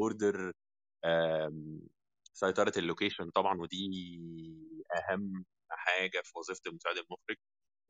order 0.00 0.52
سيطرة 2.32 2.72
ال 2.76 2.82
location 2.82 3.30
طبعا 3.30 3.60
ودي 3.60 3.90
أهم 4.96 5.44
حاجة 5.70 6.20
في 6.24 6.32
وظيفة 6.38 6.60
المساعد 6.66 6.96
المخرج 6.96 7.36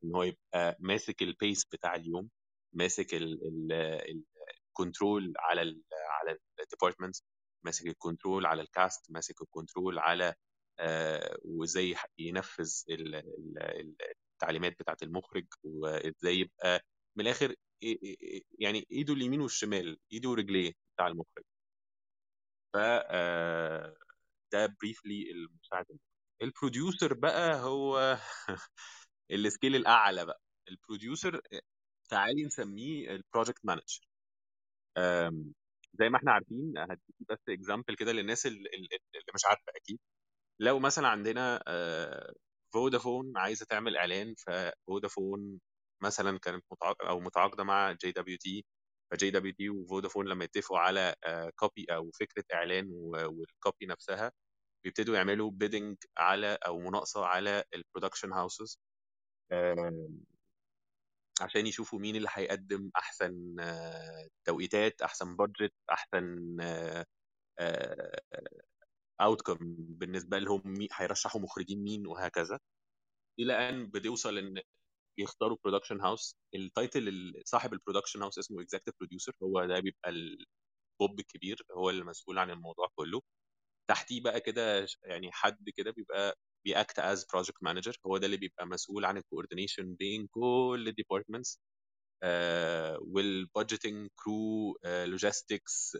إن 0.04 0.14
هو 0.14 0.22
يبقى 0.22 0.76
ماسك 0.80 1.22
ال 1.22 1.31
pace 1.31 1.64
بتاع 1.72 1.94
اليوم 1.94 2.30
ماسك 2.74 3.14
ال 4.71 4.79
control 4.79 5.34
على 5.38 5.62
ال 5.62 5.82
على 5.92 6.38
ال 6.61 6.66
department 6.66 7.16
ماسك 7.64 7.86
ال 7.87 7.94
control 7.94 8.46
على 8.46 8.62
ال 8.62 8.72
cast 8.72 9.11
ماسك 9.11 9.42
ال 9.43 9.50
control 9.50 9.98
على 9.98 10.34
آه، 10.79 11.38
وإزاي 11.45 11.96
ينفذ 12.18 12.72
التعليمات 14.36 14.77
بتاعة 14.80 14.96
المخرج 15.02 15.46
وإزاي 15.64 16.38
يبقى 16.38 16.80
من 17.16 17.24
الآخر 17.27 17.54
يعني 18.58 18.86
إيده 18.92 19.12
اليمين 19.14 19.40
والشمال 19.40 19.98
إيده 20.12 20.29
ورجليه 20.30 20.72
بتاع 20.96 21.06
المخرج. 21.06 21.45
ف 22.75 22.77
آه، 22.79 23.96
ده 24.53 24.67
briefly 24.82 25.30
المساعد 25.32 25.86
ال 26.43 26.50
producer 26.50 27.14
بقى 27.14 27.61
هو 27.63 28.18
ال 29.32 29.40
scale 29.40 29.76
الأعلى 29.77 30.27
بقى. 30.27 30.40
ال 30.71 30.78
producer 30.78 31.40
تعالي 32.11 32.44
نسميه 32.44 33.11
ال 33.11 33.17
project 33.17 33.61
manager 33.67 34.00
زي 36.00 36.08
ما 36.08 36.17
إحنا 36.19 36.33
عارفين 36.33 36.75
هديكي 36.78 37.25
بس 37.30 37.39
example 37.48 37.97
كده 37.97 38.12
للناس 38.12 38.47
اللي, 38.47 38.69
مش 39.34 39.44
عارفة 39.47 39.72
أكيد. 39.77 39.98
لو 40.61 40.78
مثلا 40.78 41.08
عندنا 41.08 41.62
فودافون 42.75 43.33
عايزة 43.39 43.66
تعمل 43.66 43.97
إعلان 43.97 44.34
ففودافون 44.39 45.61
مثلا 46.02 46.39
كانت 46.39 46.64
أو 47.08 47.20
متعاقدة 47.20 47.64
مع 47.64 47.92
JWT 47.92 48.64
ف 49.12 49.30
JWT 49.30 49.69
وفودافون 49.70 50.28
لما 50.28 50.45
يتفقوا 50.45 50.78
على 50.78 51.14
copy 51.56 51.86
أو 51.91 52.11
فكرة 52.20 52.45
إعلان 52.55 52.91
وال 52.92 53.24
copy 53.24 53.86
نفسها 53.86 54.33
بيبتدوا 54.84 55.17
يعملوا 55.17 55.50
bidding 55.50 55.96
على 56.19 56.58
أو 56.67 56.78
مناقصة 56.80 57.27
على 57.27 57.64
ال 57.74 57.80
production 57.80 58.33
houses 58.33 58.80
عشان 61.41 61.67
يشوفوا 61.67 61.98
مين 61.98 62.17
اللي 62.17 62.28
هيقدم 62.33 62.91
أحسن 62.97 63.56
توقيتات 64.44 65.02
أحسن 65.02 65.36
budget 65.36 65.72
أحسن 65.92 66.56
outcome 69.20 69.58
بالنسبة 69.78 70.39
لهم 70.39 70.89
هيرشحوا 70.92 71.41
مخرجين 71.41 71.83
مين 71.83 72.06
وهكذا. 72.06 72.61
إلى 73.41 73.69
أن 73.69 73.86
بتوصل 73.91 74.39
إن 74.39 74.62
يختاروا 75.20 75.56
production 75.64 76.00
house 76.00 76.36
ال 76.55 76.68
title 76.68 77.34
صاحب 77.46 77.72
ال 77.72 77.77
production 77.77 78.22
house 78.22 78.38
اسمه 78.38 78.62
executive 78.62 78.94
producer 79.00 79.33
هو 79.42 79.64
ده 79.66 79.80
بيبقى 79.80 80.10
ال 80.10 80.33
boss 80.33 81.20
الكبير 81.20 81.62
هو 81.72 81.90
اللي 81.90 82.04
مسؤول 82.04 82.38
عن 82.38 82.50
الموضوع 82.50 82.88
كله. 82.96 83.22
تحتيه 83.90 84.22
بقى 84.22 84.40
كده 84.40 84.86
يعني 85.04 85.32
حد 85.32 85.70
كده 85.77 85.90
بيبقى 85.90 86.38
بي 86.64 86.78
act 86.78 86.98
as 86.98 87.24
project 87.33 87.62
manager 87.62 87.96
هو 88.06 88.18
ده 88.18 88.27
اللي 88.27 88.36
بيبقى 88.36 88.66
مسؤول 88.66 89.04
عن 89.04 89.16
ال 89.19 89.24
coordination 89.24 89.94
بين 89.94 90.27
كل 90.32 90.84
ال 90.88 90.94
departments 90.94 91.60
وال 93.00 93.20
budgeting 93.20 94.08
crew 94.16 94.78
logistics 94.86 95.96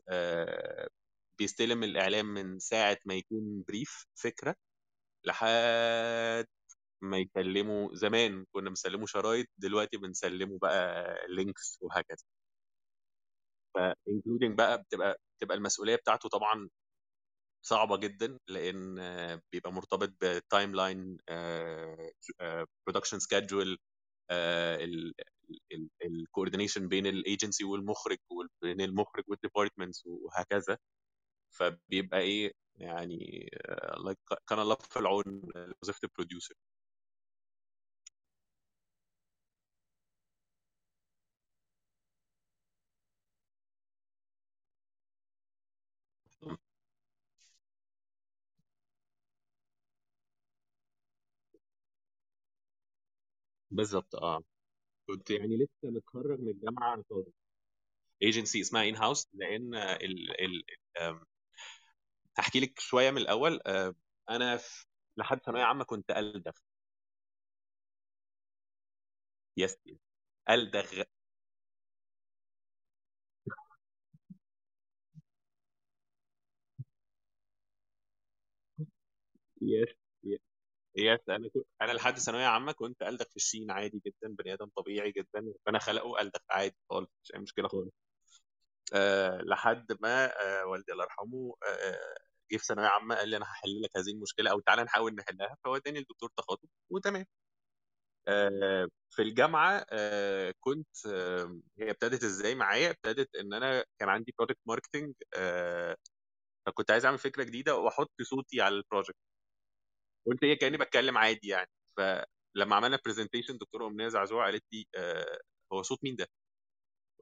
بيستلم 1.38 1.84
الإعلان 1.84 2.27
من 2.27 2.58
ساعة 2.58 2.98
ما 3.06 3.14
يكون 3.14 3.64
brief 3.69 4.06
فكرة 4.14 4.55
لحد 5.27 6.46
ما 7.02 7.18
يسلموا 7.18 7.94
زمان 7.94 8.46
كنا 8.52 8.68
بنسلمه 8.70 9.06
شرايط 9.06 9.46
دلوقتي 9.58 9.96
بنسلمه 9.96 10.58
بقى 10.58 11.16
links 11.28 11.78
وهكذا. 11.82 12.24
ف 13.74 13.83
including 13.83 14.58
بقى 14.58 14.82
بتبقى 14.82 15.16
بتبقى 15.38 15.56
المسؤولية 15.56 15.96
بتاعته 15.96 16.28
طبعا 16.28 16.68
صعبة 17.66 17.96
جدا 17.96 18.38
لأن 18.48 18.96
بيبقى 19.52 19.72
مرتبط 19.72 20.10
ب 20.22 20.74
timeline 20.74 21.19
production 22.86 23.19
schedule 23.19 23.78
ال 26.05 26.11
coordination 26.11 26.89
بين 26.89 27.06
الايجنسي 27.06 27.64
والمخرج 27.64 28.18
وبين 28.30 28.80
المخرج 28.80 29.24
وال 29.28 29.40
departments 29.40 30.06
وهكذا. 30.06 30.78
فبيبقى 31.56 32.20
إيه 32.20 32.52
يعني 32.77 33.50
الله 33.96 34.16
كان 34.48 34.58
الله 34.60 34.77
في 34.77 34.98
العون 34.98 35.42
وظيفه 35.83 36.00
البروديوسر 36.05 36.55
بالظبط 53.70 54.14
آه. 54.17 54.42
كنت 55.08 55.31
يعني 55.31 55.57
لسه 55.58 55.91
متخرج 55.91 56.41
من 56.41 56.48
الجامعة 56.51 57.05
طازه 57.11 57.33
ايجنسي 58.23 58.61
اسمها 58.61 58.85
in-house 58.90 59.28
لأن 59.35 59.75
ال 59.77 60.42
ال 60.45 60.64
هحكي 62.39 62.61
لك 62.61 62.81
شوية 62.81 63.11
من 63.11 63.19
الأول. 63.19 63.61
أنا 64.31 64.57
في 64.57 64.86
لحد 65.17 65.39
ثانوية 65.41 65.63
عامة 65.63 65.85
كنت 65.85 66.11
ألدغ. 66.11 66.53
yes 69.56 69.77
ألدغ. 70.51 70.87
yes 70.92 71.06
yes 79.62 79.99
كنت 81.55 81.66
أنا 81.83 81.92
لحد 81.92 82.18
ثانوية 82.18 82.46
عامة 82.46 82.72
كنت 82.72 83.02
ألدغ 83.02 83.24
في 83.24 83.36
الشين 83.36 83.70
عادي 83.70 84.02
جدا 84.06 84.34
بني 84.38 84.55
آدم 84.55 84.66
طبيعي 84.77 85.12
جدا 85.12 85.28
ربنا 85.66 85.78
خلقه 85.78 86.20
ألدغ 86.20 86.40
عادي 86.50 86.77
خالص 86.90 87.08
مش 87.24 87.34
أي 87.34 87.40
مشكلة 87.40 87.68
خالص. 87.68 87.92
أه 88.94 89.39
لحد 89.42 89.92
ما 90.00 90.27
أه 90.62 90.66
والدي 90.66 90.92
الله 90.92 91.05
يرحمه 91.05 91.55
أه 91.68 92.16
جه 92.52 92.56
في 92.56 92.64
ثانوية 92.64 92.86
عامة 92.86 93.14
قال 93.16 93.28
لي 93.28 93.36
أنا 93.36 93.44
هحل 93.46 93.83
لك 93.83 93.90
هذه 93.96 94.10
المشكلة 94.12 94.50
أو 94.50 94.60
تعالى 94.60 94.83
نحاول 94.84 95.14
نحلها 95.14 95.56
فوداني 95.64 96.00
لدكتور 96.00 96.30
تخاطب 96.36 96.68
وتمام. 96.90 97.27
أه 98.28 98.89
في 99.10 99.22
الجامعة 99.22 99.86
أه 99.90 100.55
كنت 100.60 101.06
أه 101.06 101.60
هي 101.80 101.90
ابتدت 101.90 102.24
إزاي 102.24 102.55
معايا؟ 102.55 102.90
ابتدت 102.90 103.36
إن 103.36 103.55
أنا 103.55 103.84
كان 103.98 104.08
عندي 104.08 104.34
project 104.39 104.61
marketing 104.67 105.14
أه 105.34 105.96
فكنت 106.66 106.90
عايز 106.90 107.05
أعمل 107.06 107.18
فكرة 107.18 107.44
جديدة 107.44 107.77
وأحط 107.77 108.10
صوتي 108.22 108.60
على 108.60 108.74
ال 108.77 108.81
project 108.81 109.17
قلت 110.27 110.45
هي 110.45 110.57
كأني 110.57 110.77
بتكلم 110.77 111.19
عادي 111.19 111.48
يعني. 111.48 111.70
فلما 111.97 112.77
عملنا 112.77 112.98
presentation 113.05 113.58
دكتورة 113.58 113.86
أمنية 113.86 114.08
زعزوع 114.08 114.45
قالت 114.45 114.64
لي 114.73 114.86
أه 114.97 115.39
هو 115.73 115.83
صوت 115.83 116.05
مين 116.05 116.17
ده؟ 116.17 116.27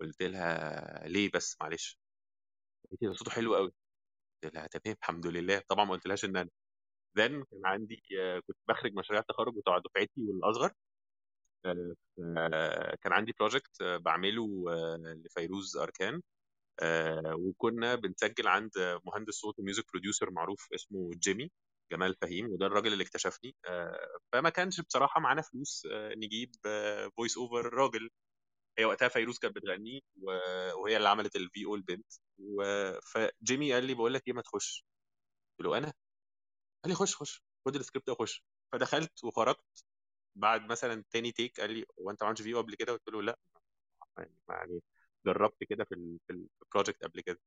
قلت 0.00 0.22
لها 0.22 1.08
ليه 1.08 1.30
بس؟ 1.34 1.56
معلش. 1.60 1.98
قالت 2.90 3.02
لي 3.02 3.08
ده 3.08 3.14
صوته 3.14 3.30
حلو 3.30 3.54
قوي. 3.56 3.72
قلت 4.44 4.54
لها 4.54 4.66
تمام 4.66 4.96
الحمد 5.02 5.26
لله. 5.26 5.62
طبعا 5.68 5.84
ما 5.84 5.92
قلتلهاش 5.92 6.24
إن 6.24 6.36
أنا. 6.36 6.50
then 7.18 7.44
كان 7.44 7.60
عندي 7.66 8.02
كنت 8.46 8.56
بخرج 8.68 8.92
مشاريع 8.94 9.20
التخرج 9.20 9.54
بتوع 9.56 9.78
دفعتي 9.78 10.12
والأصغر. 10.16 10.72
كان 13.02 13.12
عندي 13.12 13.32
project 13.38 13.82
بعمله 13.82 14.64
لفيروز 14.96 15.76
أركان. 15.76 16.22
وكنا 17.32 17.94
بنسجل 17.94 18.48
عند 18.48 18.70
مهندس 19.06 19.34
صوت 19.34 19.58
و 19.58 19.62
music 19.62 19.84
producer 19.92 20.30
معروف 20.30 20.68
اسمه 20.74 21.10
جيمي. 21.14 21.50
جمال 21.92 22.14
فهيم 22.22 22.50
وده 22.52 22.66
الراجل 22.66 22.92
اللي 22.92 23.04
اكتشفني. 23.04 23.56
فما 24.32 24.50
كانش 24.50 24.80
بصراحة 24.80 25.20
معانا 25.20 25.42
فلوس 25.42 25.82
نجيب 25.92 26.54
voice 27.16 27.38
over 27.38 27.74
راجل. 27.74 28.10
هي 28.78 28.84
وقتها 28.84 29.08
فيروز 29.08 29.38
كانت 29.38 29.56
بتغني 29.56 30.04
وهي 30.74 30.96
اللي 30.96 31.08
عملت 31.08 31.36
ال 31.36 31.64
VO 31.64 31.74
البنت 31.74 32.12
فجيمي 33.12 33.72
قال 33.74 33.84
لي 33.84 33.94
بقول 33.94 34.14
لك 34.14 34.28
إيه 34.28 34.34
ما 34.34 34.42
تخش. 34.42 34.84
قلت 35.58 35.68
له 35.68 35.78
أنا؟ 35.78 35.92
قال 36.84 36.90
لي 36.90 36.94
خش 36.94 37.16
خش 37.16 37.42
خد 37.66 37.76
السكريبت 37.76 38.08
وخش. 38.08 38.44
فدخلت 38.72 39.24
وخرجت. 39.24 39.84
بعد 40.36 40.70
مثلا 40.70 41.04
تاني 41.10 41.32
take 41.32 41.60
قال 41.60 41.70
لي 41.70 41.86
هو 42.00 42.10
أنت 42.10 42.22
ما 42.22 42.26
عملتش 42.26 42.42
VO 42.42 42.58
قبل 42.58 42.74
كده؟ 42.74 42.92
قلت 42.92 43.08
له 43.08 43.22
لا. 43.22 43.38
يعني 44.48 44.82
جربت 45.26 45.64
كده 45.64 45.84
في 45.84 46.18
في 46.26 46.46
ال 46.62 46.67
project 46.67 47.04
قبل 47.04 47.20
كده. 47.20 47.40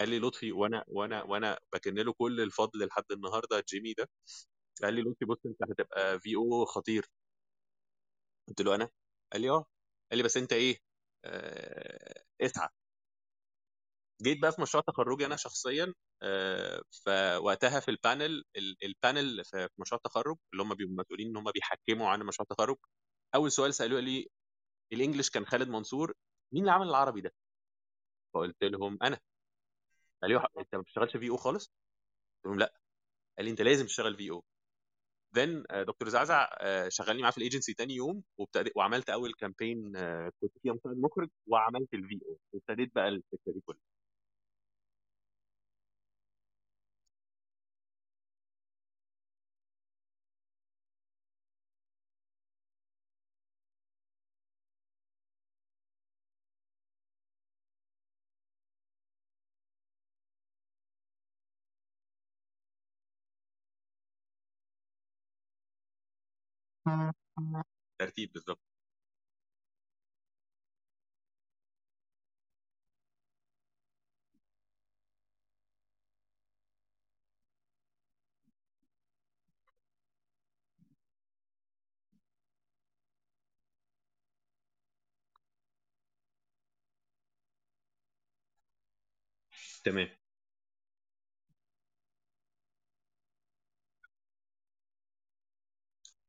قال 0.00 0.08
لي 0.10 0.18
لطفي 0.18 0.52
وأنا 0.52 0.84
وأنا 0.88 1.22
وأنا 1.22 1.58
بكن 1.72 1.94
له 1.94 2.12
كل 2.12 2.40
الفضل 2.40 2.86
لحد 2.86 3.04
النهارده 3.12 3.64
جيمي 3.68 3.92
ده. 3.92 4.08
قال 4.82 4.94
لي 4.94 5.02
لطفي 5.02 5.24
بص 5.24 5.38
أنت 5.46 5.56
هتبقى 5.72 6.20
في 6.20 6.36
V.O. 6.36 6.64
خطير. 6.64 7.06
قلت 8.48 8.60
له 8.62 8.74
أنا؟ 8.74 8.90
قال 9.32 9.42
لي 9.42 9.50
آه. 9.50 9.66
قال 10.10 10.18
لي 10.18 10.22
بس 10.24 10.36
أنت 10.36 10.52
إيه؟ 10.52 10.78
آه 11.24 12.24
اسعى. 12.42 12.68
جيت 14.22 14.42
بقى 14.42 14.52
في 14.52 14.62
مشروع 14.62 14.84
تخرجي 14.86 15.26
أنا 15.26 15.36
شخصيا 15.36 15.94
آه 16.22 16.82
فوقتها 17.06 17.80
في 17.80 17.90
ال 17.90 17.99
panel 17.99 18.44
ال 18.84 18.94
panel 18.94 19.44
في 19.44 19.68
مشروع 19.78 19.98
التخرج 20.04 20.36
اللي 20.52 20.62
هم 20.62 20.74
بيبقوا 20.74 20.96
مسؤولين 20.96 21.28
إن 21.28 21.36
هم 21.36 21.50
بيحكموا 21.54 22.08
عن 22.08 22.22
مشروع 22.22 22.46
التخرج. 22.50 22.76
أول 23.34 23.52
سؤال 23.52 23.74
سألوه 23.74 24.00
لي 24.00 24.28
ال 24.92 24.97
English 24.97 25.30
كان 25.30 25.46
خالد 25.46 25.68
منصور 25.68 26.14
مين 26.52 26.62
اللي 26.62 26.72
عمل 26.72 26.88
العربي 26.88 27.20
ده؟ 27.20 27.34
فقلت 28.34 28.64
لهم 28.64 28.98
أنا. 29.02 29.20
قال 30.22 30.30
لي 30.30 30.36
أنت 30.58 30.74
ما 30.74 30.80
بتشتغلش 30.82 31.16
V.O. 31.16 31.36
خالص؟ 31.36 31.66
قلت 31.66 32.46
لهم 32.46 32.58
لا. 32.58 32.72
قال 33.38 33.44
لي 33.46 33.50
أنت 33.50 33.62
لازم 33.62 33.86
تشتغل 33.86 34.16
V.O. 34.16 34.30
then 34.30 35.64
دكتور 35.86 36.08
زعزع 36.08 36.48
آه، 36.60 36.88
شغلني 36.88 37.22
معاه 37.22 37.30
في 37.30 37.38
الايجنسي 37.38 37.74
تاني 37.74 37.94
يوم 37.94 38.22
وعملت 38.76 39.10
أول 39.10 39.32
campaign 39.34 39.92
كنت 40.40 40.52
فيها 40.62 40.72
مساعد 40.74 40.96
مخرج 40.96 41.28
وعملت 41.46 41.94
ال 41.94 42.20
V.O. 42.26 42.38
وابتديت 42.52 42.94
بقى 42.94 43.08
الفكرة 43.08 43.52
دي 43.52 43.60
كلها. 43.66 43.95
ترتيب 67.98 68.32
بالظبط 68.32 68.60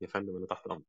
يا 0.01 0.07
فندم 0.07 0.38
أنا 0.38 0.45
تحت 0.45 0.67
أمر 0.67 0.81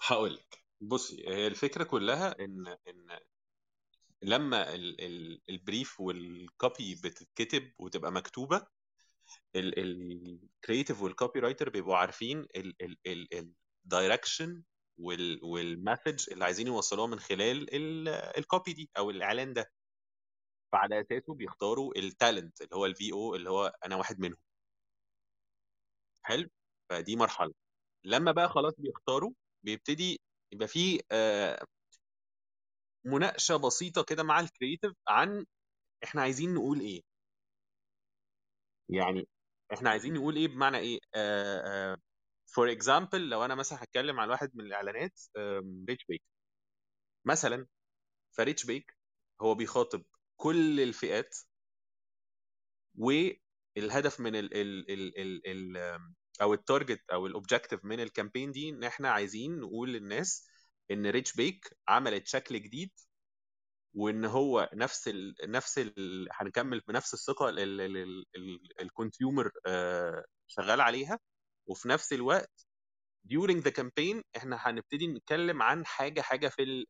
هقول 0.00 0.34
لك 0.34 0.64
بصي 0.80 1.28
هي 1.28 1.46
الفكرة 1.46 1.84
كلها 1.84 2.36
إن 2.40 2.66
إن 2.88 3.18
لما 4.22 4.74
ال- 4.74 5.00
ال- 5.00 5.40
ال 5.48 5.57
brief 5.57 6.00
وال 6.00 6.31
copy 6.31 6.94
بتتكتب 6.94 7.72
وتبقى 7.78 8.12
مكتوبة 8.12 8.66
ال 9.56 9.69
creative 9.69 10.75
وال 10.75 11.02
copywriter 11.02 11.70
بيبقوا 11.70 11.96
عارفين 11.96 12.46
ال 13.86 13.94
direction 13.94 14.62
وال 15.42 15.62
message 15.62 16.30
اللي 16.32 16.44
عايزين 16.44 16.66
يوصلوها 16.66 17.06
من 17.06 17.20
خلال 17.20 17.66
ال 18.38 18.45
copy 18.45 18.72
دي 18.72 18.90
أو 18.98 19.10
الإعلان 19.10 19.52
ده. 19.52 19.70
فعلى 20.72 21.00
أساسه 21.00 21.34
بيختاروا 21.34 21.98
ال 21.98 22.07
talent 22.07 22.60
اللي 22.62 22.76
هو 22.76 22.86
ال 22.86 23.12
V.O. 23.12 23.34
اللي 23.34 23.50
هو 23.50 23.72
أنا 23.84 23.96
واحد 23.96 24.20
منهم. 24.20 24.38
حلو؟ 26.22 26.48
فدي 26.90 27.16
مرحلة. 27.16 27.67
لما 28.04 28.32
بقى 28.32 28.48
خلاص 28.48 28.74
بيختاروا 28.78 29.32
بيبتدي 29.64 30.20
يبقى 30.52 30.68
في 30.68 31.02
آه، 31.12 31.64
مناقشة 33.06 33.56
بسيطة 33.56 34.02
كده 34.04 34.22
مع 34.22 34.40
ال 34.40 34.46
creative 34.46 34.92
عن 35.08 35.46
إحنا 36.04 36.22
عايزين 36.22 36.54
نقول 36.54 36.80
إيه. 36.80 37.02
يعني 38.88 39.28
إحنا 39.72 39.90
عايزين 39.90 40.14
نقول 40.14 40.36
إيه 40.36 40.48
بمعنى 40.48 40.78
إيه؟ 40.78 40.98
for 42.46 42.72
example 42.72 43.28
لو 43.30 43.44
أنا 43.44 43.54
مثلا 43.54 43.82
هتكلم 43.84 44.20
على 44.20 44.30
واحد 44.30 44.50
من 44.56 44.64
الإعلانات 44.64 45.20
Rich 45.88 46.04
Bake 46.08 46.22
مثلا 47.24 47.66
ف 48.36 48.42
Rich 48.42 48.66
Bake 48.66 48.96
هو 49.42 49.54
بيخاطب 49.54 50.04
كل 50.36 50.80
الفئات 50.80 51.36
والهدف 52.94 54.20
من 54.20 54.36
ال 54.36 54.54
ال 54.54 54.90
ال 54.90 55.18
ال 55.18 55.46
ال 55.76 55.98
أو 56.42 56.54
ال 56.54 56.62
target 56.62 57.10
أو 57.12 57.26
ال 57.26 57.32
objective 57.32 57.84
من 57.84 58.00
ال 58.00 58.06
campaign 58.06 58.52
دي 58.52 58.68
إن 58.70 58.84
إحنا 58.84 59.10
عايزين 59.10 59.60
نقول 59.60 59.92
للناس 59.92 60.48
إن 60.90 61.06
Rich 61.06 61.32
Bake 61.36 61.76
عملت 61.88 62.26
شكل 62.26 62.62
جديد 62.62 62.90
وإن 63.94 64.24
هو 64.24 64.70
نفس 64.74 65.08
ال 65.08 65.34
نفس 65.44 65.78
ال 65.78 66.28
هنكمل 66.32 66.80
بنفس 66.80 67.14
الثقة 67.14 67.48
ال 68.80 68.88
consumer 68.88 69.50
شغال 70.46 70.80
عليها. 70.80 71.18
وفي 71.66 71.88
نفس 71.88 72.12
الوقت 72.12 72.66
during 73.28 73.62
the 73.62 73.70
campaign 73.72 74.22
إحنا 74.36 74.56
هنبتدي 74.60 75.06
نتكلم 75.06 75.62
عن 75.62 75.86
حاجة 75.86 76.20
حاجة 76.20 76.48
في 76.48 76.62
ال 76.62 76.86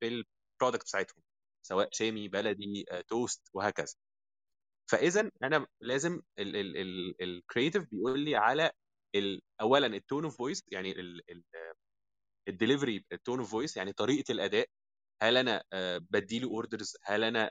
في 0.00 0.24
ال 0.60 0.63
product 0.63 0.84
بتاعتهم 0.88 1.22
سواء 1.62 1.88
شامي 1.92 2.28
بلدي 2.28 2.84
توست 3.08 3.50
وهكذا. 3.54 3.94
فإذا 4.90 5.30
أنا 5.42 5.66
لازم 5.80 6.20
ال 7.20 7.27
creative 7.27 7.84
بيقول 7.92 8.20
لي 8.20 8.36
على 8.36 8.70
اولا 9.60 9.86
ال 9.86 9.94
tone 9.94 10.24
of 10.24 10.36
voice 10.38 10.64
يعني 10.72 10.94
الدليفري 12.48 13.04
ال 13.12 13.17
tone 13.17 13.38
of 13.38 13.50
voice 13.50 13.76
يعني 13.76 13.92
طريقة 13.92 14.32
الأداء. 14.32 14.68
هل 15.22 15.36
أنا 15.36 15.64
بدي 16.10 16.38
له 16.40 16.48
orders 16.50 16.96
هل 17.04 17.24
أنا 17.24 17.50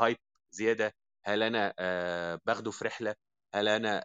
hyper 0.00 0.16
زيادة؟ 0.54 0.94
هل 1.26 1.42
أنا 1.42 1.74
باخده 2.46 2.70
في 2.70 2.84
رحلة؟ 2.84 3.14
هل 3.54 3.68
أنا 3.68 4.04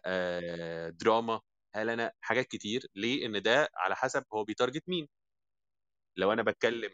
دراما 0.90 1.40
هل 1.74 1.90
أنا 1.90 2.12
حاجات 2.20 2.46
كتير؟ 2.46 2.86
ليه؟ 2.94 3.26
إن 3.26 3.42
ده 3.42 3.68
على 3.76 3.96
حسب 3.96 4.24
هو 4.34 4.44
بي 4.44 4.54
target 4.54 4.82
مين. 4.88 5.08
لو 6.16 6.32
أنا 6.32 6.42
بتكلم 6.42 6.90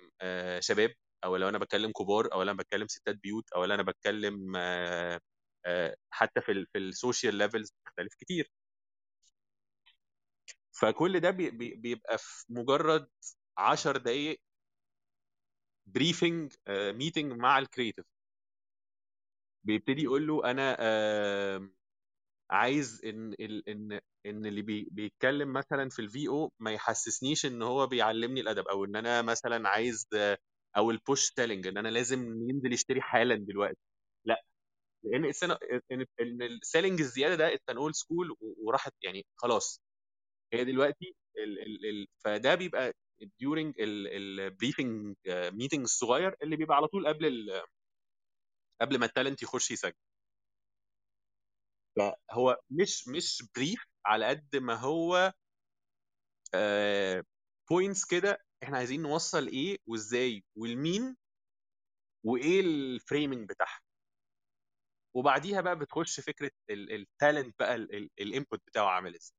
شباب 0.61 0.95
أو 1.25 1.37
لو 1.37 1.49
أنا 1.49 1.59
بتكلم 1.59 1.93
كبار 1.93 2.33
أو 2.33 2.43
أنا 2.43 2.53
بتكلم 2.53 2.87
ستات 2.89 3.17
بيوت 3.17 3.53
أو 3.53 3.65
أنا 3.65 3.83
بتكلم 3.83 4.53
حتى 6.11 6.41
في 6.41 6.67
في 6.73 6.79
ال 6.79 6.87
social 6.87 7.35
levels 7.35 7.71
بتختلف 7.71 8.15
كتير. 8.15 8.51
فكل 10.73 11.21
ده 11.21 11.31
بيبقى 11.31 12.19
في 12.19 12.45
مجرد 12.49 13.09
10 13.59 13.99
دقائق 13.99 14.41
briefing 15.87 16.53
meeting 16.69 17.33
مع 17.33 17.59
ال 17.59 17.64
creative 17.64 18.05
بيبتدي 19.65 20.03
يقول 20.03 20.27
له 20.27 20.51
أنا 20.51 20.77
عايز 22.51 23.01
إن 23.05 23.35
إن 23.69 24.01
إن 24.27 24.47
اللي 24.47 24.63
بي 24.63 24.89
بيتكلم 24.93 25.53
مثلا 25.53 25.89
في 25.91 25.99
ال 26.03 26.29
V.O. 26.29 26.53
ما 26.61 26.73
يحسسنيش 26.73 27.47
إن 27.47 27.63
هو 27.63 27.87
بيعلمني 27.87 28.41
الأدب 28.41 28.69
أو 28.69 28.85
إن 28.85 28.97
أنا 28.97 29.23
مثلا 29.23 29.69
عايز 29.69 30.07
أو 30.77 30.91
ال 30.91 30.97
push 30.97 31.21
selling 31.37 31.67
إن 31.67 31.79
أنا 31.79 31.89
لازم 31.89 32.21
ينزل 32.51 32.73
يشتري 32.73 33.01
حالا 33.03 33.37
دلوقتي. 33.37 33.92
لأن 35.05 35.25
السنة 35.25 35.59
إن 35.93 36.43
ال 36.43 36.50
selling 36.50 37.01
الزيادة 37.01 37.35
ده 37.35 37.55
it's 37.55 37.71
old 37.77 37.95
school 37.95 38.37
وراحت 38.41 38.93
يعني 39.03 39.27
خلاص. 39.37 39.81
هي 40.53 40.65
دلوقتي 40.65 41.15
ال 41.39 41.59
ال 41.63 41.87
ال 41.91 42.07
فده 42.25 42.55
بيبقى 42.55 42.93
during 43.23 43.73
ال 43.79 43.94
briefing 43.94 45.17
meeting 45.29 45.83
الصغير 45.83 46.37
اللي 46.43 46.57
بيبقى 46.57 46.77
على 46.77 46.87
طول 46.89 47.07
قبل 47.09 47.53
قبل 48.81 48.99
ما 48.99 49.07
ال 49.07 49.12
talent 49.12 49.43
يخش 49.43 49.71
يسجل. 49.71 49.95
فهو 51.99 52.61
مش 52.71 53.09
مش 53.09 53.45
brief 53.57 53.85
على 54.07 54.27
قد 54.27 54.57
ما 54.57 54.75
هو 54.75 55.33
points 57.71 58.05
كده 58.05 58.39
إحنا 58.63 58.77
عايزين 58.79 59.03
نوصل 59.03 59.47
إيه 59.49 59.79
وإزاي 59.87 60.45
ولمين 60.57 61.17
وإيه 62.25 62.61
ال 62.61 62.72
framing 62.72 63.49
بتاعها. 63.49 63.82
وبعديها 65.15 65.61
بقى 65.61 65.79
بتخش 65.79 66.21
فكرة 66.21 66.51
ال 66.71 66.83
talent 66.83 67.55
بقى 67.59 67.75
ال 68.21 68.28
input 68.28 68.61
بتاعه 68.67 68.87
عامل 68.89 69.15
إزاي. 69.15 69.37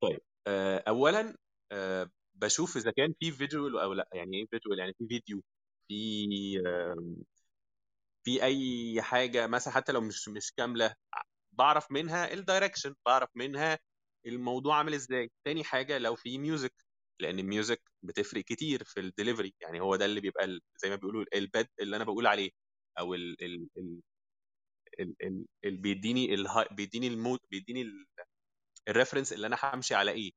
طيب 0.00 0.20
آه، 0.46 0.84
اولا 0.88 1.36
آه، 1.72 2.10
بشوف 2.34 2.76
إذا 2.76 2.90
كان 2.96 3.14
في 3.20 3.32
visual 3.32 3.78
أو 3.78 3.92
لأ 3.92 4.08
يعني 4.12 4.36
إيه 4.38 4.46
visual 4.50 4.78
يعني 4.78 4.92
في 4.98 5.06
فيديو 5.08 5.42
في 5.88 5.96
في 8.24 8.42
أي 8.42 9.02
حاجة 9.02 9.46
مثلا 9.46 9.74
حتى 9.74 9.92
لو 9.92 10.00
مش 10.00 10.28
مش 10.28 10.52
كاملة 10.52 10.94
بعرف 11.58 11.90
منها 11.92 12.32
ال 12.34 12.40
direction 12.40 12.94
بعرف 13.06 13.30
منها 13.34 13.78
الموضوع 14.26 14.78
عامل 14.78 14.94
إزاي. 14.94 15.30
تاني 15.46 15.64
حاجة 15.64 15.98
لو 15.98 16.14
في 16.16 16.38
music 16.38 16.74
لأن 17.20 17.38
ال 17.38 17.45
music 17.45 17.82
بتفرق 18.02 18.44
كتير 18.44 18.84
في 18.84 19.00
الدليفري 19.00 19.54
يعني 19.60 19.80
هو 19.80 19.96
ده 19.96 20.04
اللي 20.04 20.20
بيبقى 20.20 20.44
ال- 20.44 20.60
زي 20.82 20.90
ما 20.90 20.96
بيقولوا 20.96 21.24
ال 21.34 21.43
pad 21.43 21.68
اللي 21.80 21.96
أنا 21.96 22.04
بقول 22.04 22.26
عليه 22.26 22.50
أو 22.98 23.14
ال 23.14 23.44
ال 23.44 23.68
ال 23.78 24.00
ال 25.00 25.16
ال 25.22 25.46
ال 25.64 25.76
بيديني 25.76 26.34
ال 26.34 26.40
high 26.40 26.66
بيديني 26.72 27.06
ال 27.08 27.14
mood 27.14 27.40
بيديني 27.50 27.84
ال 28.88 28.92
reference 28.92 29.32
اللي 29.32 29.46
أنا 29.46 29.56
همشي 29.64 29.94
على 29.94 30.10
إيه. 30.10 30.32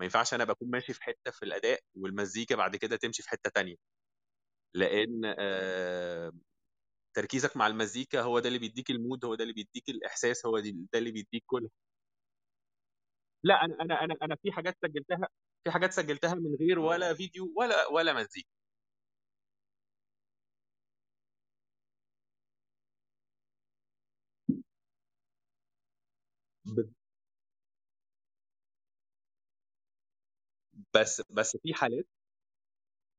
ما 0.00 0.04
ينفعش 0.04 0.34
أنا 0.34 0.44
بكون 0.44 0.70
ماشي 0.70 0.92
في 0.94 1.02
حتة 1.04 1.30
في 1.32 1.44
الأداء 1.44 1.80
والمزيكا 1.96 2.56
بعد 2.56 2.76
كده 2.76 2.96
تمشي 2.96 3.22
في 3.22 3.28
حتة 3.30 3.50
تانية. 3.50 3.76
لأن 4.74 5.22
آه، 5.38 6.32
تركيزك 7.14 7.56
مع 7.56 7.66
المزيكا 7.66 8.22
هو 8.22 8.38
ده 8.38 8.48
اللي 8.48 8.58
بيديك 8.58 8.90
ال 8.90 8.97
mood 8.97 9.24
هو 9.24 9.34
ده 9.34 9.42
اللي 9.42 9.54
بيديك 9.54 9.88
الإحساس 9.88 10.46
هو 10.46 10.58
دي- 10.60 10.88
ده 10.92 10.98
اللي 10.98 11.10
بيديك 11.12 11.42
كل 11.46 11.68
لا 13.44 13.54
أنا 13.64 13.76
أنا 13.82 14.04
أنا 14.04 14.14
أنا 14.22 14.36
في 14.42 14.52
حاجات 14.52 14.76
سجلتها 14.82 15.28
في 15.64 15.70
حاجات 15.70 15.92
سجلتها 15.92 16.34
من 16.34 16.54
غير 16.60 16.78
ولا 16.78 17.14
فيديو 17.14 17.52
ولا 17.56 17.86
ولا 17.92 18.12
مزيكا. 18.12 18.48
ب- 26.64 26.92
بس 30.94 31.22
بس 31.30 31.56
في 31.62 31.74
حالات 31.74 32.06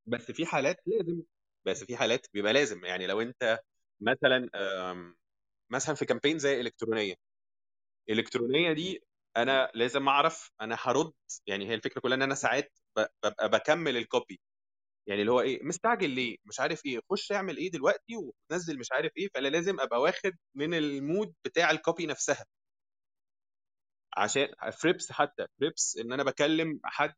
بس 0.06 0.32
في 0.32 0.46
حالات 0.46 0.78
لازم 0.86 1.24
بس 1.66 1.84
في 1.84 1.98
حالات 1.98 2.28
بيبقى 2.34 2.54
لازم 2.54 2.86
يعني 2.86 3.08
لو 3.08 3.22
أنت 3.22 3.60
مثلا 4.02 4.50
آم، 4.56 5.18
مثلا 5.72 5.96
في 5.96 6.06
كامبين 6.06 6.40
زي 6.40 6.62
إلكترونية. 6.62 7.16
الالكترونيه 8.10 8.74
دي 8.74 9.04
أنا 9.38 9.72
لازم 9.76 10.08
أعرف 10.08 10.52
أنا 10.62 10.78
هرد 10.82 11.14
يعني 11.48 11.70
هي 11.70 11.74
الفكرة 11.76 12.02
كلها 12.02 12.18
إن 12.18 12.22
أنا 12.22 12.36
ساعات 12.36 12.74
ببقى 12.98 13.50
بكمل 13.50 13.98
الكوبي 13.98 14.42
يعني 15.08 15.22
اللي 15.22 15.32
هو 15.32 15.42
إيه 15.42 15.64
مستعجل 15.64 16.10
ليه؟ 16.10 16.38
مش 16.46 16.60
عارف 16.60 16.86
إيه 16.86 17.00
خش 17.12 17.32
اعمل 17.32 17.58
إيه 17.58 17.72
دلوقتي 17.72 18.14
ونزل 18.52 18.80
مش 18.80 18.92
عارف 18.92 19.12
إيه 19.18 19.30
فأنا 19.36 19.48
لازم 19.48 19.80
أبقى 19.80 20.02
واخد 20.02 20.34
من 20.56 20.74
ال 20.74 20.86
mood 20.86 21.36
بتاع 21.46 21.72
ال 21.72 21.79
copy 21.79 22.06
نفسها. 22.06 22.46
عشان 24.18 24.48
فريبس 24.82 25.12
حتى 25.12 25.46
فريبس 25.60 25.98
إن 25.98 26.14
أنا 26.14 26.24
بكلم 26.24 26.80
حد 26.84 27.16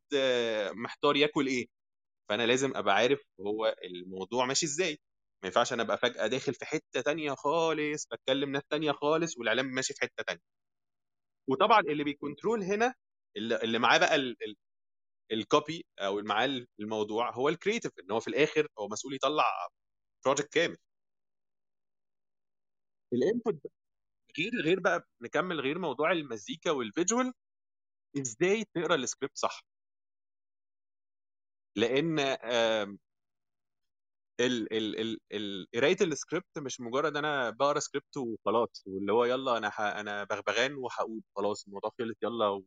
محتار 0.76 1.16
ياكل 1.16 1.48
إيه. 1.48 1.68
فأنا 2.30 2.44
لازم 2.48 2.78
أبقى 2.78 2.96
عارف 2.96 3.22
هو 3.42 3.76
الموضوع 3.86 4.46
ماشي 4.46 4.66
إزاي. 4.66 5.00
ما 5.44 5.48
ينفعش 5.48 5.74
أنا 5.74 5.84
أبقى 5.84 5.98
فجأة 5.98 6.28
داخل 6.28 6.54
في 6.54 6.66
حتة 6.66 7.02
تانية 7.02 7.34
خالص 7.36 8.08
بتكلم 8.12 8.52
ناس 8.52 8.64
تانية 8.70 8.92
خالص 8.92 9.38
والإعلان 9.38 9.66
ماشي 9.66 9.94
في 9.94 10.02
حتة 10.02 10.24
تانية. 10.28 10.42
وطبعا 11.50 11.80
اللي 11.80 12.04
بي 12.04 12.17
control 12.17 12.64
هنا 12.64 12.94
اللي 13.38 13.56
اللي 13.64 13.80
معاه 13.80 13.98
بقى 13.98 14.16
ال 15.32 15.42
copy 15.42 15.86
أو 16.00 16.22
معاه 16.22 16.66
الموضوع 16.80 17.32
هو 17.36 17.50
ال 17.50 17.54
creative 17.54 17.92
إن 18.00 18.12
هو 18.12 18.20
في 18.20 18.28
الآخر 18.28 18.68
هو 18.80 18.88
مسؤول 18.88 19.16
يطلع 19.16 19.46
project 20.26 20.54
كامل. 20.54 20.78
ال 23.14 23.21
input 23.21 23.56
غير 24.40 24.52
غير 24.66 24.80
بقى 24.80 25.08
نكمل 25.22 25.60
غير 25.62 25.80
موضوع 25.80 26.12
المزيكا 26.12 26.72
وال 26.72 26.87
visual 26.87 27.34
إزاي 28.22 28.66
تقرأ 28.76 28.96
السكريبت 28.96 29.38
صح؟ 29.38 29.64
لأن 31.76 32.20
ال 34.42 34.74
ال 35.02 35.20
ال 35.34 35.68
قراية 35.76 35.98
السكريبت 36.02 36.60
مش 36.60 36.82
مجرد 36.82 37.18
أنا 37.18 37.50
بقرأ 37.50 37.80
سكريبت 37.80 38.18
وخلاص 38.18 38.84
واللي 38.88 39.14
هو 39.14 39.26
يلا 39.26 39.58
أنا. 39.58 40.00
أنا 40.02 40.24
بغبغان 40.24 40.74
وهقول 40.76 41.22
خلاص 41.36 41.66
الموضوع 41.68 41.92
خلص 42.00 42.16
يلا 42.24 42.48
و... 42.50 42.64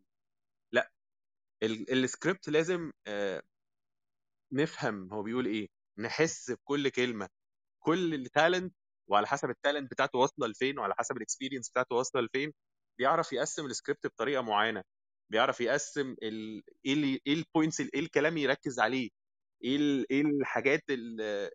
لأ 0.72 0.90
ال- 1.62 2.04
السكريبت 2.04 2.48
لازم 2.48 2.92
آه، 3.06 3.42
نفهم 4.52 5.12
هو 5.12 5.22
بيقول 5.22 5.46
إيه 5.46 5.68
نحس 5.98 6.50
بكل 6.50 6.88
كلمة 6.88 7.28
كل 7.84 8.14
ال 8.14 8.23
talent 8.23 8.74
وعلى 9.10 9.26
حسب 9.26 9.50
ال 9.50 9.56
talent 9.56 9.90
بتاعته 9.92 10.18
واصلة 10.18 10.46
لفين 10.48 10.78
وعلى 10.78 10.94
حسب 10.98 11.16
ال 11.16 11.21
experience 11.21 11.70
بتاعته 11.70 11.96
واصلة 11.96 12.22
لفين 12.22 12.52
بيعرف 12.98 13.32
يقسم 13.32 13.66
السكريبت 13.66 14.06
بطريقة 14.06 14.42
معينة 14.42 14.84
بيعرف 15.32 15.60
يقسم. 15.60 16.16
إيه. 16.22 16.62
إيه 16.86 17.20
ال 17.34 17.41
points 17.41 17.80
إيه 17.80 18.00
الكلام 18.00 18.36
يركز 18.38 18.80
عليه 18.80 19.10
إيه. 19.64 20.04
إيه 20.11 20.21
الحاجات 20.23 20.83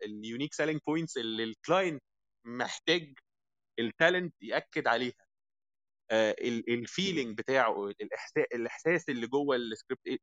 ال 0.05 0.12
unique 0.12 0.53
selling 0.53 0.79
points 0.88 1.17
اللي 1.18 1.44
ال 1.43 1.52
client 1.52 2.01
محتاج 2.46 3.13
ال 3.79 3.87
talent 3.87 4.34
يأكد 4.42 4.88
عليها 4.88 5.13
ال 6.69 6.78
feeling 6.78 7.38
بتاعه 7.38 7.88
الاحساس 7.89 8.46
الإحساس 8.56 9.10
اللي 9.10 9.28
جوه 9.28 9.56
السكريبت 9.56 10.08
إيه؟ 10.08 10.18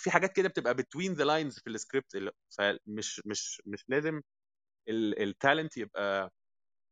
في 0.00 0.10
حاجات 0.10 0.32
كده 0.36 0.48
بتبقى 0.48 0.74
between 0.74 1.12
the 1.12 1.24
lines 1.24 1.58
في 1.60 1.70
السكريبت 1.70 2.16
فمش 2.58 3.22
مش 3.26 3.62
مش 3.66 3.84
لازم 3.88 4.22
ال 4.90 5.02
talent 5.02 5.76
يبقى 5.76 6.30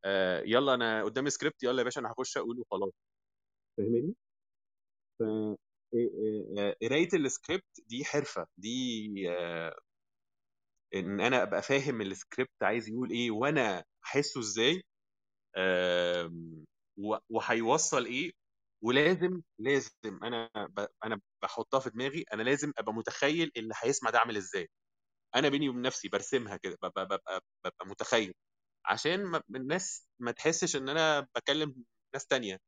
آه، 0.04 0.40
يلا 0.46 0.74
أنا 0.74 1.04
قدامي 1.04 1.30
سكريبت 1.30 1.62
يلا 1.62 1.78
يا 1.78 1.84
باشا 1.84 2.00
أنا 2.00 2.12
هخش 2.12 2.36
أقول 2.38 2.60
وخلاص 2.60 2.92
فاهمني 3.78 4.14
ف 5.18 5.22
إيه- 5.94 5.96
إيه- 5.96 6.58
آه، 6.60 6.76
قراية 6.82 7.08
السكريبت 7.14 7.80
دي 7.86 8.04
حرفة 8.04 8.46
دي 8.58 9.08
آه، 9.30 9.76
إن 10.94 11.20
أنا 11.20 11.42
أبقى 11.42 11.62
فاهم 11.62 12.00
السكريبت 12.00 12.62
عايز 12.62 12.88
يقول 12.88 13.10
إيه 13.10 13.30
وأنا 13.30 13.84
أحسه 14.04 14.40
إزاي 14.40 14.82
آم، 15.56 16.64
و- 16.98 17.16
وهيوصل 17.30 18.06
إيه 18.06 18.32
ولازم 18.82 19.42
لازم 19.58 19.90
أنا 20.24 20.50
أنا 21.04 21.20
بحطها 21.42 21.80
في 21.80 21.90
دماغي 21.90 22.24
أنا 22.32 22.42
لازم 22.42 22.72
أبقى 22.78 22.94
متخيل 22.94 23.52
اللي 23.56 23.74
هيسمع 23.82 24.10
ده 24.10 24.18
عامل 24.18 24.36
إزاي. 24.36 24.68
أنا 25.36 25.48
بيني 25.48 25.68
وبين 25.68 25.82
نفسي 25.82 26.08
برسمها 26.08 26.56
كده 26.56 26.78
ببقى, 26.82 27.06
ببقى, 27.06 27.86
متخيل. 27.86 28.34
عشان 28.86 29.24
ما 29.24 29.42
الناس 29.56 30.06
ما 30.20 30.32
تحسش 30.32 30.76
إن 30.76 30.88
أنا 30.88 31.20
بكلم 31.36 31.84
ناس 32.14 32.26
تانية. 32.26 32.58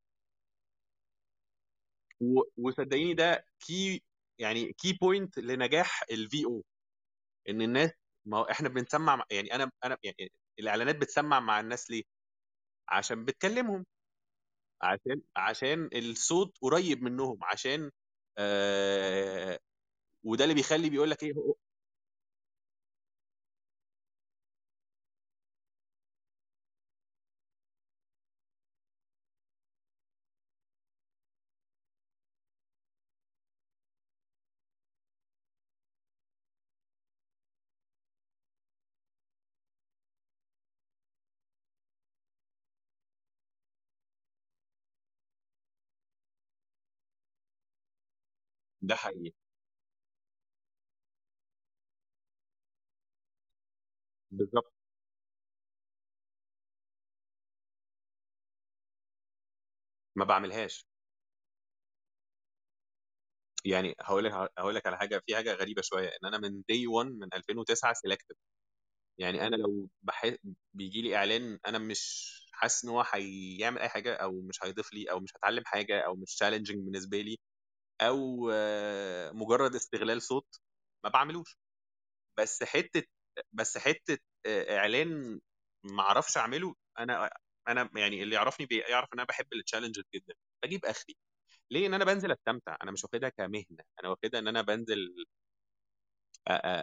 وصدقيني 2.57 3.15
ده 3.15 3.45
key 3.61 4.03
يعني 4.39 4.73
key 4.73 4.93
point 5.03 5.39
لنجاح 5.39 6.03
ال 6.11 6.45
VO 6.45 6.65
إن 7.49 7.63
الناس 7.63 7.91
ما 8.27 8.51
إحنا 8.51 8.69
بنسمع 8.69 9.17
مع- 9.17 9.25
يعني 9.31 9.55
أنا 9.55 9.71
أنا 9.85 9.99
يعني 10.05 10.33
الإعلانات 10.59 10.97
بتسمع 10.97 11.41
مع 11.41 11.61
الناس 11.61 11.91
ليه؟ 11.91 12.05
عشان 12.89 13.25
بتكلمهم 13.27 13.87
عشان 14.83 15.23
عشان 15.37 15.91
الصوت 15.95 16.59
قريب 16.63 17.03
منهم 17.03 17.39
عشان 17.43 17.91
آه 18.39 19.59
وده 20.25 20.45
اللي 20.45 20.55
بيخلي 20.57 20.91
بيقول 20.91 21.11
لك 21.11 21.23
إيه 21.23 21.33
ده 48.89 48.95
حقيقي. 48.97 49.33
بالظبط 54.31 54.73
ما 60.17 60.25
بعملهاش. 60.25 60.87
يعني 63.65 63.95
هقول 64.01 64.25
لك 64.25 64.33
هقول 64.59 64.75
لك 64.75 64.87
على 64.87 64.99
حاجة 64.99 65.23
في 65.27 65.37
حاجة 65.37 65.53
غريبة 65.55 65.83
شوية 65.83 66.09
إن 66.09 66.27
أنا 66.29 66.39
من 66.39 66.63
day 66.69 66.87
1 66.87 67.09
من 67.11 67.29
2009 67.35 67.93
selective 67.93 68.37
يعني 69.19 69.47
أنا 69.49 69.57
لو 69.57 69.89
بح... 70.03 70.33
بيجي 70.75 71.03
لي 71.03 71.17
إعلان 71.17 71.61
أنا 71.69 71.79
مش 71.79 72.33
حاسس 72.53 72.85
إن 72.85 72.91
هو 72.91 73.05
هيعمل 73.15 73.79
أي 73.81 73.89
حاجة 73.89 74.15
أو 74.15 74.43
مش 74.43 74.65
هيضيف 74.65 74.95
لي 74.95 75.11
أو 75.11 75.21
مش 75.21 75.33
هتعلم 75.37 75.65
حاجة 75.67 76.01
أو 76.01 76.17
مش 76.17 76.37
challenging 76.37 76.85
بالنسبة 76.85 77.23
لي 77.23 77.39
أو 78.01 78.51
مجرد 79.33 79.75
استغلال 79.75 80.23
صوت 80.23 80.61
ما 81.05 81.11
بعملوش. 81.11 81.57
بس 82.39 82.65
حتة 82.65 83.03
بس 83.53 83.79
حتة 83.79 84.19
إعلان 84.47 85.41
ما 85.85 86.03
أعرفش 86.03 86.37
أعمله 86.37 86.75
أنا 86.99 87.31
أنا 87.69 87.91
يعني 87.97 88.23
اللي 88.23 88.35
يعرفني 88.37 88.67
بيعرف 88.67 89.09
إن 89.15 89.19
أنا 89.19 89.25
بحب 89.29 89.47
ال 89.53 89.57
challenge 89.57 90.01
جدا 90.15 90.35
بجيب 90.65 90.85
آخري. 90.85 91.17
ليه؟ 91.71 91.87
إن 91.87 91.95
أنا 91.95 92.05
بنزل 92.05 92.33
أستمتع 92.33 92.77
أنا 92.83 92.91
مش 92.93 93.05
واخدها 93.05 93.29
كمهنة 93.29 93.85
أنا 94.01 94.09
واخدها 94.11 94.41
إن 94.41 94.49
أنا 94.49 94.63
بنزل 94.63 95.27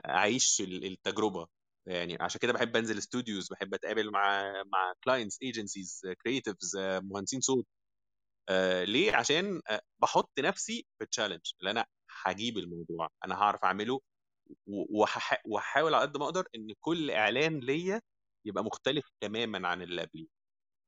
أعيش 0.05 0.61
ال- 0.61 0.85
التجربة. 0.85 1.47
يعني 1.85 2.17
عشان 2.21 2.39
كده 2.41 2.53
بحب 2.53 2.75
أنزل 2.75 2.97
studios 2.97 3.49
بحب 3.53 3.73
أتقابل 3.73 4.11
مع 4.11 4.41
مع 4.73 4.93
clients 5.03 5.39
agencies 5.43 6.01
creatives 6.23 6.77
مهندسين 6.77 7.41
صوت. 7.41 7.67
آه 8.49 8.83
ليه؟ 8.83 9.15
عشان 9.15 9.61
آه 9.69 9.81
بحط 9.99 10.31
نفسي 10.39 10.85
في 10.97 11.03
ال 11.03 11.07
challenge 11.07 11.41
اللي 11.59 11.71
أنا 11.71 11.85
هجيب 12.25 12.57
الموضوع 12.57 13.09
أنا 13.25 13.35
هعرف 13.35 13.63
أعمله 13.63 14.01
وهحاول 15.45 15.93
على 15.95 16.01
قد 16.03 16.17
ما 16.17 16.25
أقدر 16.25 16.47
إن 16.55 16.73
كل 16.81 17.11
إعلان 17.11 17.59
ليا 17.59 18.01
يبقى 18.45 18.63
مختلف 18.63 19.05
تماما 19.21 19.67
عن 19.67 19.81
اللي 19.81 20.01
قبليه. 20.01 20.27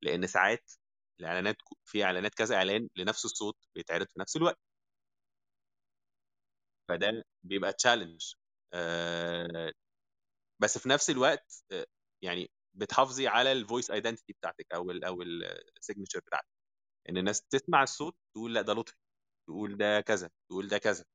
لأن 0.04 0.28
ساعات 0.28 0.72
الإعلانات 1.20 1.56
في 1.86 2.04
إعلانات 2.04 2.34
كذا 2.36 2.56
إعلان 2.56 2.90
لنفس 2.98 3.26
الصوت 3.26 3.58
بيتعرض 3.76 4.08
في 4.14 4.20
نفس 4.20 4.36
الوقت. 4.38 4.60
فده 6.90 7.24
بيبقى 7.44 7.74
challenge 7.74 8.34
آه 8.74 9.72
بس 10.60 10.78
في 10.78 10.90
نفس 10.90 11.10
الوقت 11.10 11.64
آه 11.72 11.86
يعني 12.24 12.52
بتحافظي 12.74 13.28
على 13.28 13.52
ال 13.51 13.58
voice 13.58 13.92
identity 13.92 14.34
بتاعتك 14.34 14.68
أو 14.76 14.92
ال 14.92 15.04
أو 15.06 15.22
ال 15.22 15.31
signature 15.31 16.20
بتاعتك. 16.20 16.55
إن 17.10 17.18
الناس 17.18 17.42
تسمع 17.42 17.84
الصوت 17.84 18.16
تقول 18.36 18.54
لأ 18.56 18.62
ده 18.62 18.74
لطفي 18.74 18.96
تقول 19.48 19.78
ده 19.78 20.02
كذا 20.02 20.30
تقول 20.50 20.68
ده 20.68 20.78
كذا. 20.78 21.06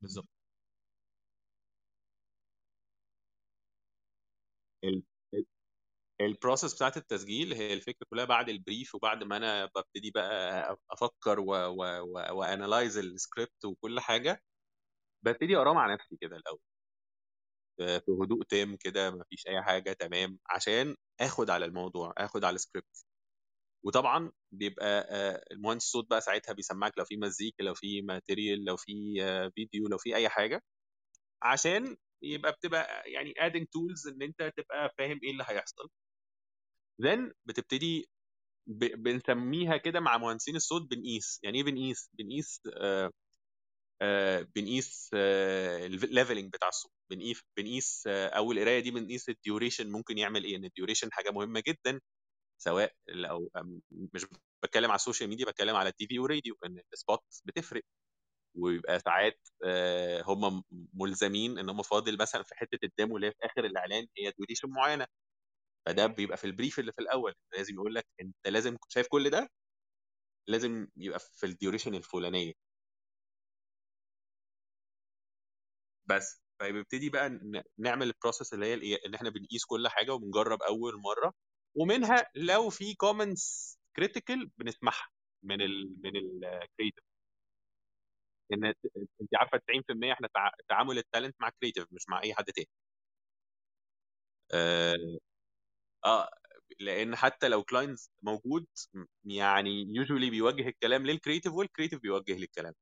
بالظبط. 0.00 0.28
ال 6.20 6.27
process 6.27 6.74
بتاعت 6.74 6.96
التسجيل 6.96 7.54
هي 7.54 7.72
الفكرة 7.74 8.06
كلها 8.10 8.24
بعد 8.24 8.48
ال 8.48 8.56
brief 8.56 8.94
وبعد 8.94 9.24
ما 9.24 9.36
أنا 9.36 9.66
ببتدي 9.66 10.10
بقى 10.10 10.76
أفكر 10.90 11.40
و 12.32 12.40
analyze 12.40 12.98
ال 12.98 13.07
script 13.07 13.64
وكل 13.64 14.00
حاجة. 14.00 14.42
ببتدي 15.24 15.56
أقراه 15.56 15.72
مع 15.74 15.94
نفسي 15.94 16.16
كده 16.20 16.36
الأول. 16.36 16.60
في 17.78 18.12
هدوء 18.22 18.42
تام 18.44 18.76
كده 18.76 19.10
ما 19.10 19.24
فيش 19.30 19.46
أي 19.48 19.62
حاجة 19.62 19.92
تمام 19.92 20.38
عشان 20.50 20.96
آخد 21.20 21.50
على 21.50 21.64
الموضوع 21.64 22.14
آخد 22.18 22.44
على 22.44 22.54
السكريبت 22.54 23.04
وطبعا 23.84 24.32
بيبقى 24.52 24.86
آه، 25.10 25.44
المهندس 25.52 25.84
الصوت 25.84 26.10
بقى 26.10 26.20
ساعتها 26.20 26.52
بيسمعك 26.52 26.98
لو 26.98 27.04
في 27.04 27.16
مزيكا 27.16 27.62
لو 27.62 27.74
في 27.74 28.02
material 28.02 28.64
لو 28.64 28.76
في 28.76 29.22
آه، 29.24 29.50
فيديو 29.54 29.88
لو 29.88 29.98
في 29.98 30.16
أي 30.16 30.28
حاجة 30.28 30.62
عشان 31.42 31.96
يبقى 32.22 32.52
بتبقى 32.52 33.10
يعني 33.12 33.34
adding 33.38 33.66
tools 33.66 34.08
إن 34.08 34.22
أنت 34.22 34.52
تبقى 34.56 34.94
فاهم 34.98 35.20
إيه 35.24 35.30
اللي 35.32 35.44
هيحصل. 35.48 35.88
then 37.02 37.32
بتبتدي 37.46 38.08
بنسميها 38.66 39.76
كده 39.76 40.00
مع 40.00 40.18
مهندسين 40.18 40.56
الصوت 40.56 40.82
بنقيس. 40.90 41.40
يعني 41.42 41.58
إيه 41.58 41.64
بنقيس؟ 41.64 42.10
بنقيس 42.14 42.60
آه 42.76 43.06
آه 43.06 43.10
بنقيس 44.56 45.10
آه 45.14 45.86
ال 45.86 45.93
leveling 45.93 46.52
بتاع 46.52 46.68
الصوت 46.68 46.92
بنقيس 47.10 47.42
بنقيس 47.56 48.04
آه 48.06 48.28
أو 48.28 48.52
القراية 48.52 48.80
دي 48.80 48.90
بنقيس 48.90 49.28
ال 49.28 49.35
duration 49.35 49.92
ممكن 49.92 50.18
يعمل 50.18 50.44
إيه 50.44 50.56
إن 50.56 50.64
ال 50.64 50.69
duration 50.69 51.12
حاجة 51.12 51.30
مهمة 51.30 51.62
جدا 51.68 52.00
سواء 52.62 52.92
لو 53.08 53.50
مش 54.14 54.26
بتكلم 54.64 54.90
على 54.90 54.96
ال 54.96 55.01
social 55.01 55.30
media 55.30 55.46
بتكلم 55.46 55.76
على 55.76 55.88
ال 55.88 56.06
TV 56.06 56.18
والراديو 56.18 56.56
إن 56.66 56.80
ال 56.92 56.98
spot 56.98 57.20
بتفرق. 57.44 57.82
ويبقى 58.56 59.00
ساعات 59.00 59.40
آه، 59.64 60.22
هم 60.26 60.64
ملزمين 60.94 61.58
إن 61.58 61.68
هم 61.70 61.82
فاضل 61.82 62.18
مثلا 62.18 62.42
في 62.42 62.54
حتة 62.54 62.78
ال 62.84 62.90
demo 62.90 63.16
اللي 63.16 63.26
هي 63.28 63.32
في 63.32 63.38
آخر 63.46 63.64
الإعلان 63.66 64.06
هي 64.18 64.32
duration 64.38 64.70
معينة. 64.70 65.06
فده 65.86 66.06
بيبقى 66.06 66.36
في 66.36 66.44
ال 66.46 66.51
brief 66.51 66.78
اللي 66.80 66.92
في 66.92 67.00
الأول 67.02 67.34
لازم 67.58 67.74
يقول 67.74 67.94
لك 67.94 68.06
أنت 68.22 68.36
لازم 68.48 68.76
شايف 68.88 69.08
كل 69.08 69.30
ده؟ 69.30 69.48
لازم 70.48 70.88
يبقى 70.96 71.18
في 71.20 71.46
ال 71.46 71.51
duration 71.51 71.94
الفلانية. 71.94 72.52
بس. 76.10 76.40
فبيبتدي 76.60 77.10
بقى 77.10 77.40
نعمل 77.78 78.06
ال 78.06 78.12
process 78.12 78.54
اللي 78.54 78.66
هي 78.66 78.96
ان 79.06 79.14
إحنا 79.14 79.30
بنقيس 79.30 79.64
كل 79.64 79.88
حاجة 79.88 80.14
وبنجرب 80.14 80.62
أول 80.62 81.00
مرة 81.00 81.34
ومنها 81.74 82.26
لو 82.34 82.70
في 82.70 82.94
comments 82.94 83.78
critical 83.96 84.50
بنسمعها 84.58 85.08
من 85.42 85.62
ال 85.62 85.96
من 86.04 86.16
ال 86.16 86.26
creative 86.26 87.04
إن 88.52 88.64
أنت 88.64 88.76
عارفة 89.36 89.58
90% 89.58 90.12
إحنا 90.12 90.28
تع- 90.34 90.50
تعامل 90.68 90.98
ال 90.98 91.03
talent 91.03 91.36
مع 91.40 91.50
creative 91.60 91.86
مش 91.92 92.04
مع 92.08 92.22
أي 92.22 92.34
حد 92.34 92.44
تاني. 92.44 92.68
آه 94.52 94.96
آه، 96.04 96.30
لأن 96.80 97.16
حتى 97.16 97.48
لو 97.48 97.64
clients 97.64 98.10
موجود 98.22 98.66
يعني 99.24 99.70
يوجولي 99.96 100.30
بيوجه 100.30 100.68
الكلام 100.68 101.06
لل 101.06 101.15
creative 101.15 101.52
وال 101.52 101.62
creative 101.62 102.00
بيوجه 102.00 102.32
لي 102.38 102.48
الكلام. 102.48 102.74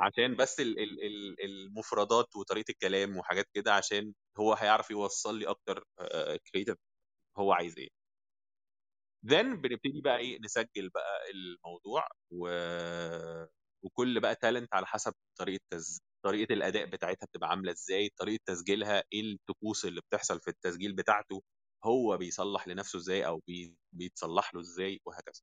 عشان 0.00 0.36
بس 0.36 0.60
ال- 0.60 0.78
ال- 0.82 1.02
ال- 1.06 1.44
المفردات 1.44 2.36
وطريقة 2.36 2.70
الكلام 2.70 3.16
وحاجات 3.16 3.46
كده 3.54 3.72
عشان 3.74 4.12
هو 4.40 4.54
هيعرف 4.54 4.90
يوصل 4.90 5.38
لي 5.38 5.46
أكتر 5.50 5.84
creative 6.52 6.76
هو 7.38 7.52
عايز 7.52 7.78
إيه. 7.78 7.88
then 9.26 9.56
بنبتدي 9.62 10.00
بقى 10.04 10.18
إيه 10.18 10.38
نسجل 10.44 10.88
بقى 10.94 11.30
الموضوع 11.34 12.08
و... 12.30 12.48
وكل 13.82 14.20
بقى 14.20 14.34
talent 14.36 14.74
على 14.74 14.86
حسب 14.86 15.12
طريقة 15.38 15.62
تز... 15.70 16.00
طريقة 16.24 16.52
الأداء 16.54 16.86
بتاعتها 16.86 17.26
بتبقى 17.26 17.50
عاملة 17.50 17.72
إزاي 17.72 18.08
طريقة 18.18 18.40
تسجيلها 18.46 19.04
إيه 19.12 19.20
الطقوس 19.34 19.84
اللي 19.84 20.00
بتحصل 20.00 20.40
في 20.40 20.48
التسجيل 20.48 20.92
بتاعته 20.92 21.42
هو 21.84 22.16
بيصلح 22.16 22.68
لنفسه 22.68 22.96
إزاي 22.98 23.26
أو 23.26 23.42
بي... 23.46 23.76
بيتصلح 23.92 24.54
له 24.54 24.60
إزاي 24.60 25.00
وهكذا. 25.06 25.42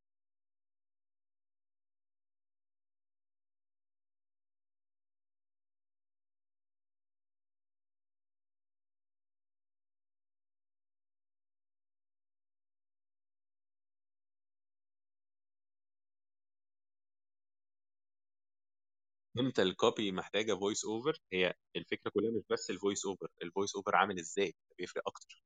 إمتى 19.39 19.62
ال 19.62 19.72
copy 19.72 20.12
محتاجة 20.12 20.54
voice 20.54 20.86
over 20.86 21.17
هي 21.34 21.54
الفكرة 21.76 22.12
كلها 22.12 22.32
مش 22.32 22.43
بس 22.50 22.69
ال 22.70 22.76
voice 22.76 23.06
over 23.06 23.28
ال 23.43 23.49
voice 23.49 23.76
over 23.76 23.96
عامل 23.95 24.19
إزاي؟ 24.19 24.56
بيفرق 24.78 25.04
أكتر. 25.08 25.43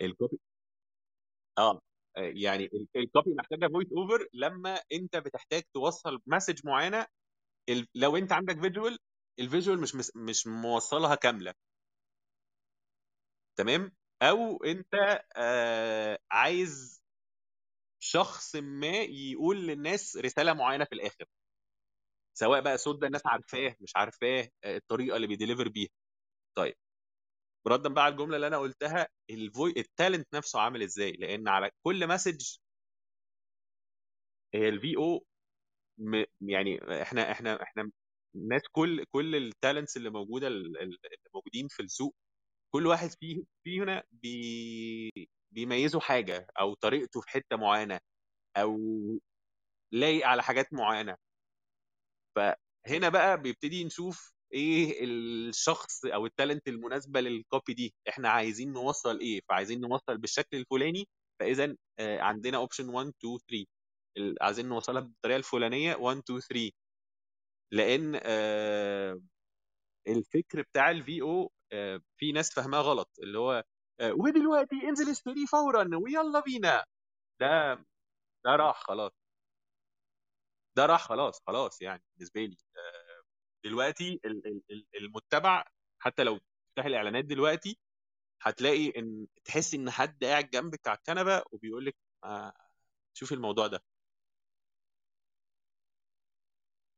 ال 0.00 0.08
copy 0.08 0.38
آه 1.58 1.80
يعني 2.16 2.64
ال- 2.64 2.88
ال 2.96 3.04
copy 3.04 3.34
محتاجة 3.34 3.68
voice 3.72 3.88
over 3.92 4.28
لما 4.32 4.80
أنت 4.92 5.16
بتحتاج 5.16 5.62
توصل 5.74 6.20
message 6.26 6.66
معينة 6.66 7.06
ال- 7.68 7.88
لو 7.94 8.16
أنت 8.16 8.32
عندك 8.32 8.60
visual 8.60 8.98
ال 9.40 9.46
visual 9.46 9.80
مش 9.80 9.94
مس- 9.94 10.16
مش 10.16 10.46
موصلها 10.46 11.14
كاملة. 11.14 11.54
تمام؟ 13.56 13.92
أو 14.22 14.64
أنت 14.64 14.94
آه 15.36 16.18
عايز 16.30 17.02
شخص 18.00 18.56
ما 18.56 18.88
يقول 19.02 19.66
للناس 19.66 20.16
رسالة 20.16 20.52
معينة 20.54 20.84
في 20.84 20.94
الآخر. 20.94 21.24
سواء 22.38 22.60
بقى 22.60 22.78
ده 23.00 23.06
الناس 23.06 23.22
عارفاه 23.26 23.76
مش 23.80 23.92
عارفاه 23.96 24.48
آه، 24.64 24.76
الطريقة 24.76 25.16
اللي 25.16 25.26
بي 25.26 25.35
deliver 25.35 25.68
بيها. 25.68 25.88
طيب 26.56 26.74
ردا 27.68 27.88
بقى 27.94 28.04
على 28.04 28.12
الجملة 28.12 28.36
اللي 28.36 28.46
أنا 28.46 28.58
قلتها 28.58 29.08
ال 29.30 29.37
voice 29.37 29.74
talent 29.76 30.34
نفسه 30.36 30.60
عامل 30.60 30.82
إزاي؟ 30.82 31.12
لأن 31.12 31.48
على 31.48 31.70
كل 31.82 32.08
message 32.08 32.56
هي 34.54 34.68
ال 34.68 34.96
VO 34.96 35.24
يعني 36.40 37.02
إحنا 37.02 37.32
إحنا 37.32 37.62
إحنا 37.62 37.90
ناس 38.34 38.62
كل 38.72 39.04
كل 39.10 39.36
ال 39.36 39.43
talents 39.43 39.96
اللي 39.96 40.10
موجودة 40.10 40.46
ال- 40.48 40.66
ال- 40.78 40.82
اللي 41.06 41.18
موجودين 41.34 41.68
في 41.68 41.82
السوق 41.82 42.14
كل 42.74 42.86
واحد 42.86 43.10
فيه 43.20 43.42
فينا 43.64 44.04
بي 44.12 45.12
بيميزه 45.52 46.00
حاجة 46.00 46.46
أو 46.60 46.74
طريقته 46.74 47.20
في 47.20 47.30
حتة 47.30 47.56
معينة 47.56 48.00
أو 48.56 48.78
لايق 49.92 50.26
على 50.26 50.42
حاجات 50.42 50.72
معينة. 50.74 51.16
فهنا 52.38 53.08
بقى 53.08 53.42
بيبتدي 53.42 53.84
نشوف 53.84 54.32
إيه 54.54 55.04
الشخص 55.04 56.04
أو 56.04 56.26
ال 56.26 56.32
talent 56.32 56.68
المناسبة 56.68 57.20
لل 57.20 57.38
copy 57.38 57.74
دي 57.74 57.94
إحنا 58.08 58.28
عايزين 58.28 58.72
نوصل 58.72 59.20
إيه؟ 59.20 59.40
فعايزين 59.48 59.80
نوصل 59.80 60.18
بالشكل 60.18 60.56
الفلاني 60.58 61.08
فإذا 61.40 61.76
آه، 62.00 62.20
عندنا 62.20 62.56
option 62.58 62.88
1 62.88 63.08
2 63.08 63.38
3 63.48 63.66
ال- 64.18 64.36
عايزين 64.42 64.68
نوصلها 64.68 65.00
بالطريقة 65.02 65.36
الفلانية 65.38 65.96
1 65.96 66.18
2 66.18 66.40
3 66.40 66.70
لأن 67.72 68.20
آه، 68.24 69.20
الفكر 70.08 70.62
بتاع 70.62 70.90
ال 70.90 71.22
VO 71.22 71.52
في 72.18 72.32
ناس 72.32 72.54
فاهماه 72.54 72.80
غلط 72.80 73.10
اللي 73.22 73.38
هو 73.38 73.64
آه، 74.00 74.12
ودلوقتي 74.12 74.76
انزل 74.88 75.10
اشتري 75.10 75.46
فورا 75.46 75.90
ويلا 75.96 76.40
بينا. 76.40 76.84
ده 77.40 77.74
ده 78.44 78.50
راح 78.56 78.82
خلاص. 78.82 79.12
ده 80.78 80.86
راح 80.86 81.02
خلاص 81.08 81.42
خلاص 81.46 81.82
يعني 81.82 82.02
بالنسبة 82.16 82.40
لي. 82.44 82.56
آه، 82.76 83.22
دلوقتي 83.64 84.20
ال- 84.24 84.46
ال- 84.46 84.62
ال- 84.70 84.86
المتبع 84.96 85.64
حتى 85.98 86.24
لو 86.24 86.38
تفتح 86.68 86.84
الإعلانات 86.86 87.24
دلوقتي 87.24 87.78
هتلاقي 88.42 88.92
إن 88.98 89.26
تحس 89.44 89.74
إن 89.74 89.90
حد 89.90 90.24
قاعد 90.24 90.50
جنبك 90.50 90.88
على 90.88 90.98
الكنبة 90.98 91.42
وبيقول 91.52 91.86
لك 91.86 91.96
آه، 92.24 92.52
شوفي 93.14 93.34
الموضوع 93.34 93.66
ده. 93.68 93.84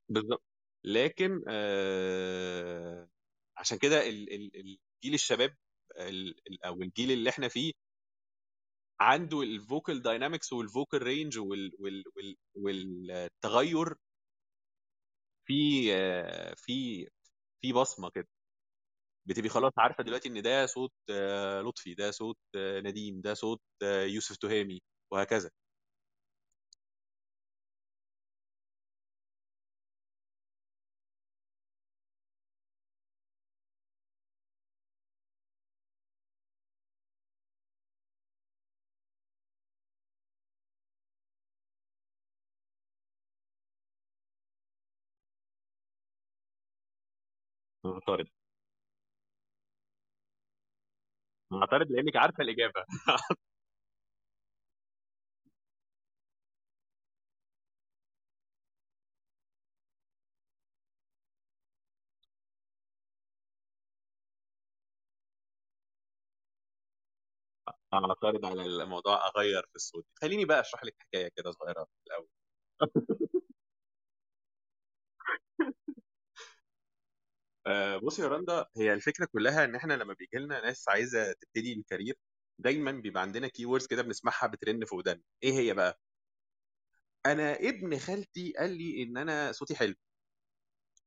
بالظبط. 0.09 0.43
لكن 0.85 1.45
آه، 1.49 3.09
عشان 3.57 3.79
كده 3.79 4.09
ال- 4.09 4.33
ال- 4.35 4.57
الجيل 4.57 5.15
الشباب 5.15 5.57
ال- 5.99 6.41
ال- 6.51 6.65
أو 6.65 6.75
الجيل 6.83 7.11
اللي 7.13 7.31
إحنا 7.31 7.49
فيه 7.49 7.73
عنده 9.01 9.43
ال 9.43 9.53
vocal 9.53 10.03
dynamics 10.03 10.53
وال 10.53 10.67
vocal 10.67 11.03
range 11.03 11.39
والتغير 12.55 13.95
في 15.47 15.91
في 16.57 17.09
في 17.63 17.73
بصمة 17.73 18.11
كده. 18.11 18.29
بتبقي 19.27 19.49
خلاص 19.49 19.73
عارفة 19.79 20.05
دلوقتي 20.05 20.29
إن 20.29 20.43
ده 20.43 20.67
صوت 20.67 20.93
آه، 21.11 21.61
لطفي 21.63 21.95
ده 21.95 22.11
صوت 22.11 22.39
آه، 22.57 22.81
نديم 22.81 23.21
ده 23.21 23.35
صوت 23.35 23.61
آه، 23.83 24.03
يوسف 24.05 24.37
تهامي 24.37 24.81
وهكذا. 25.13 25.51
معترض. 47.91 48.27
معترض 51.53 51.87
لأنك 51.91 52.17
عارفة 52.17 52.43
الإجابة. 52.43 52.85
أعترض 67.95 68.45
على 68.47 68.63
الموضوع 68.63 69.27
أغير 69.29 69.63
في 69.63 69.77
الصوت. 69.77 70.05
خليني 70.23 70.45
بقى 70.45 70.61
أشرح 70.61 70.85
لك 70.85 70.95
حكاية 70.99 71.29
كده 71.37 71.51
صغيرة 71.51 71.85
في 71.85 71.91
الأول. 72.07 72.29
آه، 77.67 77.97
بصي 77.99 78.23
يا 78.23 78.29
رندا 78.29 78.67
هي 78.77 78.93
الفكرة 78.95 79.29
كلها 79.33 79.65
إن 79.65 79.75
إحنا 79.75 79.93
لما 79.95 80.15
بيجي 80.15 80.39
لنا 80.45 80.61
ناس 80.61 80.89
عايزة 80.89 81.33
تبتدي 81.33 81.73
ال 81.73 81.79
career 81.79 82.15
دايما 82.59 82.93
بيبقى 82.93 83.23
عندنا 83.23 83.49
key 83.49 83.67
words 83.67 83.87
كده 83.87 84.03
بنسمعها 84.03 84.47
بترن 84.47 84.85
في 84.85 84.95
ودان 84.95 85.23
إيه 85.43 85.53
هي 85.53 85.75
بقى؟ 85.75 86.01
أنا 87.27 87.55
ابن 87.55 87.99
خالتي 87.99 88.53
قال 88.59 88.71
لي 88.79 89.03
إن 89.03 89.17
أنا 89.19 89.53
صوتي 89.53 89.75
حلو. 89.77 89.95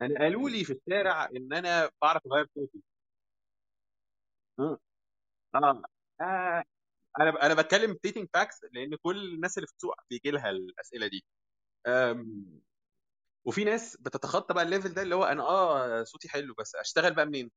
أنا 0.01 0.19
قالوا 0.19 0.49
لي 0.49 0.63
في 0.63 0.73
الشارع 0.73 1.25
إن 1.35 1.53
أنا 1.53 1.89
بعرف 2.01 2.21
أغير 2.27 2.47
صوتي. 2.55 2.83
آه. 4.59 4.77
آه. 5.55 5.83
آه، 6.21 6.63
أنا 7.21 7.47
أنا 7.47 7.53
بتكلم 7.53 7.97
stating 8.03 8.29
facts 8.34 8.62
لأن 8.73 8.95
كل 9.03 9.33
الناس 9.35 9.57
اللي 9.57 9.67
في 9.67 9.73
السوق 9.73 9.95
بيجي 10.09 10.31
لها 10.31 10.49
الأسئلة 10.51 11.07
دي. 11.07 11.25
أم، 11.87 12.61
وفي 13.45 13.63
ناس 13.63 13.97
بتتخطى 13.97 14.53
بقى 14.53 14.63
ال 14.63 14.68
level 14.68 14.93
ده 14.93 15.01
اللي 15.01 15.15
هو 15.15 15.23
أنا 15.23 15.43
آه 15.43 16.03
صوتي 16.03 16.29
حلو 16.29 16.53
بس 16.60 16.75
أشتغل 16.75 17.13
بقى 17.15 17.25
منين؟ 17.25 17.51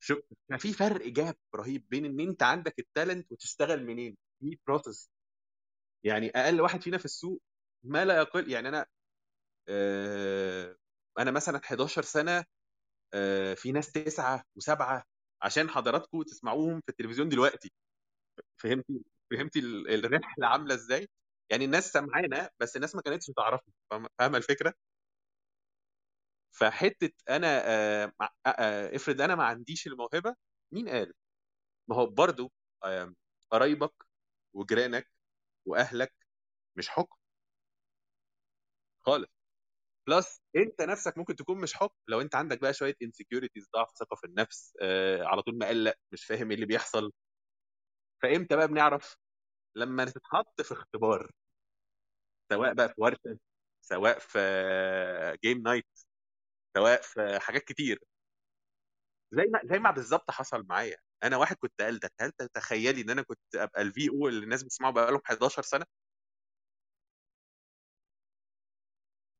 شوف 0.00 0.18
في 0.58 0.72
فرق 0.72 1.06
gap 1.08 1.36
رهيب 1.54 1.88
بين 1.88 2.04
إن 2.04 2.20
أنت 2.20 2.42
عندك 2.42 2.78
ال 2.78 2.86
talent 2.86 3.32
وتشتغل 3.32 3.84
منين؟ 3.86 4.16
في 4.40 4.58
process 4.66 5.10
يعني 6.04 6.30
أقل 6.30 6.60
واحد 6.60 6.82
فينا 6.82 6.98
في 6.98 7.04
السوق 7.04 7.42
ما 7.84 8.04
لا 8.04 8.16
يقل 8.18 8.50
يعني 8.52 8.68
أنا 8.68 8.86
آه 9.68 10.76
أنا 11.18 11.30
مثلا 11.30 11.60
11 11.64 12.02
سنة 12.02 12.44
آه 13.14 13.54
في 13.54 13.72
ناس 13.72 13.92
تسعة 13.92 14.44
وسبعة 14.56 15.04
عشان 15.42 15.70
حضراتكم 15.70 16.22
تسمعوهم 16.22 16.80
في 16.80 16.88
التلفزيون 16.88 17.28
دلوقتي. 17.28 17.72
فهمتي؟ 18.58 19.04
فهمتي 19.30 19.58
ال- 19.58 20.06
الرحلة 20.06 20.46
عاملة 20.48 20.74
إزاي؟ 20.74 21.08
يعني 21.50 21.64
الناس 21.64 21.92
سمعانا 21.92 22.50
بس 22.60 22.76
الناس 22.76 22.94
ما 22.94 23.02
كانتش 23.02 23.30
فاهمه 23.90 24.08
فاهمة 24.18 24.38
الفكرة؟ 24.38 24.74
فحتة 26.52 27.10
أنا 27.30 27.46
آه 28.04 28.12
آه 28.20 28.48
آه، 28.48 28.96
افرض 28.96 29.20
أنا 29.20 29.34
ما 29.34 29.44
عنديش 29.44 29.86
الموهبة 29.86 30.34
مين 30.72 30.88
قال؟ 30.88 31.12
ما 31.88 31.96
هو 31.96 32.06
برضو 32.06 32.52
آه، 32.84 33.14
قرايبك 33.50 33.94
وجيرانك 34.54 35.12
وأهلك 35.66 36.14
مش 36.76 36.88
حكم. 36.90 37.16
خالص. 39.00 39.28
plus 40.08 40.40
أنت 40.56 40.82
نفسك 40.82 41.18
ممكن 41.18 41.36
تكون 41.36 41.60
مش 41.62 41.74
حكم. 41.74 41.94
لو 42.08 42.22
أنت 42.22 42.34
عندك 42.34 42.60
بقى 42.60 42.74
شوية 42.74 42.94
insecurities 43.02 43.68
ضعف 43.76 43.88
ثقة 44.00 44.16
في 44.16 44.24
النفس 44.26 44.74
على 45.22 45.42
طول 45.42 45.58
مقلق 45.58 45.94
مش 46.12 46.24
فاهم 46.26 46.48
إيه 46.50 46.54
اللي 46.56 46.66
بيحصل. 46.66 47.12
فإمتى 48.22 48.56
بقى 48.56 48.68
بنعرف 48.68 49.16
لما 49.76 50.04
تتحط 50.04 50.60
في 50.62 50.72
اختبار 50.72 51.30
سواء 52.52 52.74
بقى 52.74 52.88
في 52.88 52.94
ورشة 52.98 53.38
سواء 53.82 54.18
في 54.18 54.38
game 55.44 55.62
night 55.62 55.86
سواء 56.76 57.02
في 57.02 57.38
حاجات 57.40 57.62
كتير. 57.64 57.98
زي 59.32 59.42
ما 59.52 59.60
زي 59.64 59.78
ما 59.78 59.90
بالظبط 59.90 60.30
حصل 60.30 60.66
معايا. 60.68 60.96
أنا 61.24 61.36
واحد 61.36 61.56
كنت 61.56 61.82
قلدك 61.82 62.12
هل 62.20 62.32
تتخيلي 62.32 63.00
إن 63.02 63.10
أنا 63.10 63.22
كنت 63.22 63.38
أبقى 63.54 63.82
ال 63.82 64.08
VO 64.08 64.28
اللي 64.28 64.44
الناس 64.44 64.62
بتسمعه 64.62 64.92
بقى 64.92 65.10
لهم 65.12 65.20
11 65.24 65.62
سنة؟ 65.62 65.86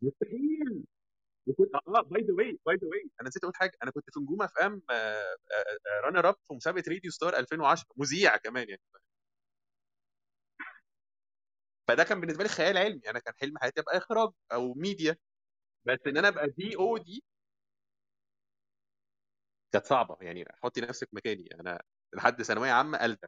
مستحيل! 0.03 0.85
وكنت 1.49 1.75
آه 1.75 2.03
by 2.03 2.23
the 2.23 2.35
way 2.35 2.59
by 2.67 2.77
the 2.77 2.89
way 2.89 3.11
أنا 3.21 3.29
نسيت 3.29 3.45
أقول 3.45 3.57
حاجة. 3.57 3.73
أنا 3.83 3.91
كنت 3.91 4.05
في 4.15 4.21
نجوم 4.21 4.43
اف 4.43 4.59
ام 4.59 4.83
runner 6.05 6.29
up 6.29 6.37
في 6.49 6.55
مسابقة 6.55 6.83
راديو 6.89 7.11
ستار 7.11 7.39
2010 7.39 7.87
مذيع 7.97 8.37
كمان 8.37 8.69
يعني. 8.69 8.83
فده 11.89 12.05
كان 12.05 12.21
بالنسبة 12.21 12.43
لي 12.45 12.49
خيال 12.49 12.77
علمي 12.79 13.11
أنا 13.11 13.19
كان 13.19 13.35
حلم 13.41 13.59
حياتي 13.59 13.81
أبقى 13.81 13.97
إخراج 13.99 14.31
أو 14.53 14.75
ميديا. 14.75 15.17
بس 15.87 15.99
إن 16.07 16.17
أنا 16.19 16.29
أبقى 16.29 16.49
VO 16.51 16.97
دي 16.99 17.25
كانت 19.73 19.87
صعبة 19.87 20.17
يعني 20.21 20.45
حطي 20.63 20.81
نفسك 20.81 21.09
مكاني 21.13 21.55
أنا 21.61 21.83
لحد 22.15 22.43
ثانوية 22.43 22.71
عامة 22.71 22.99
قلت 22.99 23.21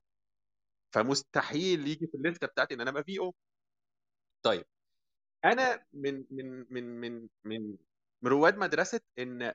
فمستحيل 0.94 1.88
يجي 1.88 2.06
في 2.06 2.14
ال 2.16 2.21
list 2.21 2.41
ة 2.41 2.46
بتاعتي 2.46 2.74
إن 2.74 2.80
أنا 2.80 2.90
أبقى 2.90 3.04
VO 3.04 3.34
طيب 4.42 4.64
أنا 5.44 5.86
من 5.92 6.24
من 6.30 6.66
من 6.74 7.00
من 7.00 7.30
من 7.44 7.78
رواد 8.30 8.56
مدرسة 8.58 9.00
إن 9.18 9.52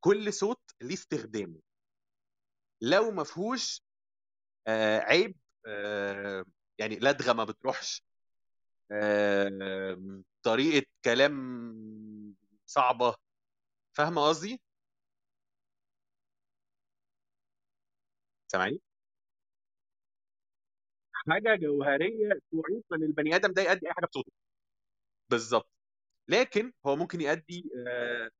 كل 0.00 0.32
صوت 0.32 0.60
ليه 0.82 0.94
استخدامه. 0.94 1.60
لو 2.80 3.10
ما 3.10 3.24
فيهوش 3.24 3.82
آه 4.66 4.98
عيب 5.00 5.36
آه 5.66 6.44
يعني 6.78 6.96
لدغة 6.96 7.32
ما 7.32 7.44
بتروحش. 7.44 8.04
طريقة 10.42 10.86
كلام 11.04 11.34
صعبة. 12.66 13.14
فاهمة 13.96 14.22
قصدي؟ 14.28 14.60
سامعني 18.52 18.80
حاجة 21.12 21.54
جوهرية 21.56 22.28
تعيق 22.52 22.84
ان 22.92 23.02
البني 23.02 23.36
آدم 23.36 23.52
ده 23.52 23.62
يؤدي 23.62 23.86
أي 23.88 23.92
حاجة 23.92 24.06
بصوته. 24.06 24.32
بالظبط. 25.30 25.70
لكن 26.28 26.72
هو 26.86 26.96
ممكن 26.96 27.20
يؤدي 27.20 27.70
آه 27.88 28.30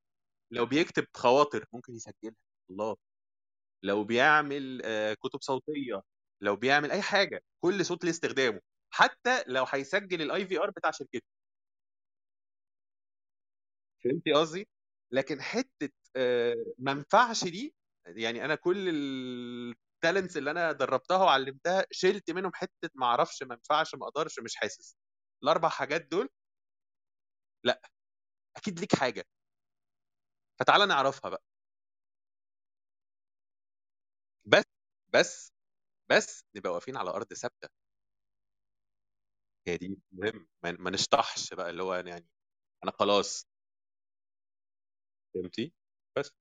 لو 0.53 0.67
بيكتب 0.67 1.07
خواطر 1.15 1.67
ممكن 1.73 1.95
يسجلها. 1.95 2.37
الله. 2.71 2.97
لو 3.85 4.05
بيعمل 4.05 4.83
آه 4.85 5.15
كتب 5.15 5.43
صوتية 5.43 6.03
لو 6.43 6.57
بيعمل 6.57 6.93
أي 6.93 7.03
حاجة 7.03 7.45
كل 7.61 7.87
صوت 7.87 8.05
ليه 8.05 8.11
استخدامه. 8.13 8.61
حتى 8.91 9.45
لو 9.47 9.65
هيسجل 9.69 10.23
ال 10.23 10.47
IVR 10.47 10.71
بتاع 10.71 10.91
شركته. 10.91 11.23
فهمتي 14.05 14.33
قصدي؟ 14.33 14.69
لكن 15.13 15.43
حتة 15.43 15.91
آه، 16.17 16.55
ما 16.79 16.91
ينفعش 16.93 17.45
دي 17.45 17.75
يعني 18.07 18.45
أنا 18.45 18.55
كل 18.55 18.89
التالنتس 18.89 20.37
اللي 20.37 20.51
أنا 20.51 20.73
دربتها 20.73 21.17
وعلمتها 21.25 21.85
شلت 21.91 22.31
منهم 22.31 22.51
حتة 22.55 22.91
ما 22.95 23.07
أعرفش 23.07 23.43
ما 23.43 23.55
ينفعش 23.55 23.95
ما 23.95 24.07
أقدرش 24.09 24.39
مش 24.41 24.57
حاسس. 24.57 24.97
الأربع 25.43 25.69
حاجات 25.69 26.03
دول 26.11 26.29
لأ. 27.65 27.81
أكيد 28.57 28.81
ليك 28.81 28.97
حاجة. 28.97 29.25
فتعالى 30.61 30.87
نعرفها 30.87 31.31
بقى. 31.31 31.43
بس 34.45 34.65
بس 35.15 35.53
بس 36.11 36.45
نبقى 36.57 36.73
واقفين 36.73 36.97
على 36.97 37.11
أرض 37.11 37.35
ثابتة. 37.35 37.69
هي 39.69 39.77
دي 39.77 39.99
مهم 40.13 40.49
ما 40.65 40.73
ما 40.73 40.91
نشطحش 40.91 41.55
بقى 41.55 41.71
اللي 41.71 41.83
هو 41.83 41.95
يعني 41.95 42.27
أنا 42.85 42.93
خلاص. 43.01 43.47
فهمتي؟ 45.35 45.73
بس. 46.19 46.33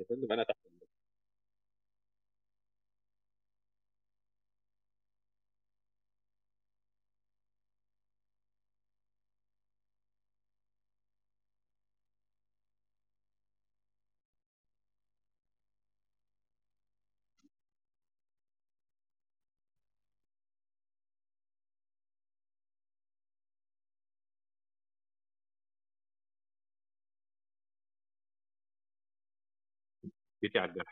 يا 0.00 0.04
فندم 0.08 0.32
أنا 0.32 0.42
تحت 0.44 0.56
Bir 30.44 30.48
yeterli. 30.48 30.82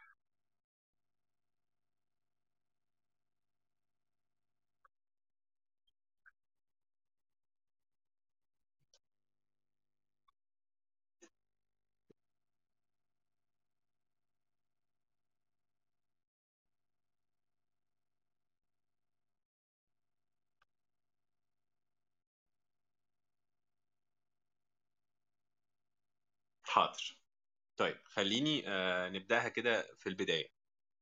طيب 26.65 27.99
خليني 28.05 28.65
آه 28.69 29.09
نبدأها 29.09 29.49
كده 29.49 29.97
في 29.99 30.09
البداية. 30.09 30.49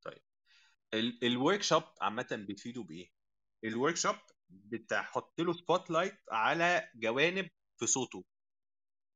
طيب 0.05 0.23
ال 1.23 1.63
workshop 1.63 1.83
عامة 2.01 2.27
بتفيده 2.49 2.83
بإيه؟ 2.83 3.09
ال 3.65 3.97
workshop 3.97 4.17
بتحط 4.51 5.41
له 5.41 5.53
spotlight 5.53 6.17
على 6.31 6.91
جوانب 6.95 7.51
في 7.79 7.87
صوته 7.87 8.25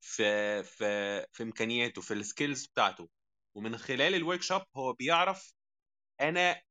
في 0.01 0.63
في 0.65 1.27
في 1.33 1.43
إمكانياته 1.43 2.03
في 2.03 2.15
ال 2.15 2.22
skills 2.22 2.67
بتاعته. 2.67 3.09
ومن 3.55 3.77
خلال 3.79 4.15
ال 4.15 4.43
workshop 4.43 4.63
هو 4.77 4.93
بيعرف 4.93 5.55
أنا 6.21 6.63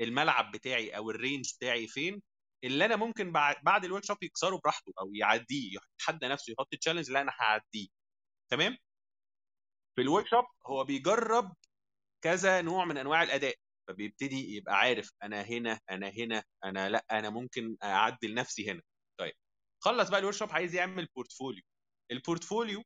الملعب 0.00 0.52
بتاعي 0.52 0.96
أو 0.96 1.10
ال 1.10 1.17
range 1.17 1.52
بتاعي 1.58 1.88
فين 1.88 2.22
اللي 2.64 2.84
أنا 2.84 2.96
ممكن 2.96 3.32
بعد 3.32 3.56
بعد 3.64 3.84
ال 3.84 4.04
workshop 4.04 4.22
يكسره 4.22 4.60
براحته 4.64 4.92
أو 5.00 5.14
يعديه 5.14 5.78
يتحدى 5.98 6.28
نفسه 6.28 6.52
يحط 6.52 6.74
challenge 6.74 7.10
لا 7.10 7.20
أنا 7.22 7.32
هعديه. 7.40 7.88
تمام؟ 8.50 8.78
في 9.96 10.02
ال 10.02 10.26
workshop 10.26 10.44
هو 10.66 10.84
بيجرب 10.84 11.54
كذا 12.24 12.60
نوع 12.62 12.84
من 12.84 12.98
أنواع 12.98 13.22
الأداء 13.22 13.54
فبيبتدي 13.88 14.56
يبقى 14.56 14.74
عارف 14.78 15.10
أنا 15.22 15.42
هنا 15.42 15.80
أنا 15.90 16.08
هنا 16.08 16.44
أنا 16.64 16.88
لأ 16.88 17.04
أنا 17.10 17.30
ممكن 17.30 17.76
أعدل 17.82 18.34
نفسي 18.34 18.70
هنا. 18.70 18.82
طيب 19.18 19.32
خلص 19.80 20.10
بقى 20.10 20.20
ال 20.20 20.34
workshop 20.34 20.50
عايز 20.52 20.74
يعمل 20.74 21.06
portfolio 21.16 21.62
ال 22.10 22.17
portfolio 22.17 22.84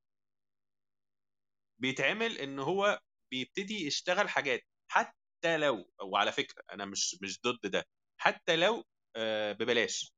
بيتعمل 1.80 2.38
إن 2.38 2.58
هو 2.58 3.00
بيبتدي 3.30 3.86
يشتغل 3.86 4.28
حاجات. 4.28 4.60
حتى 4.90 5.56
لو 5.58 5.90
وعلى 6.02 6.32
فكرة 6.32 6.64
أنا 6.72 6.84
مش 6.84 7.16
مش 7.22 7.40
ضد 7.42 7.70
ده. 7.70 7.84
حتى 8.20 8.56
لو 8.56 8.84
آه، 9.16 9.52
ببلاش. 9.52 10.12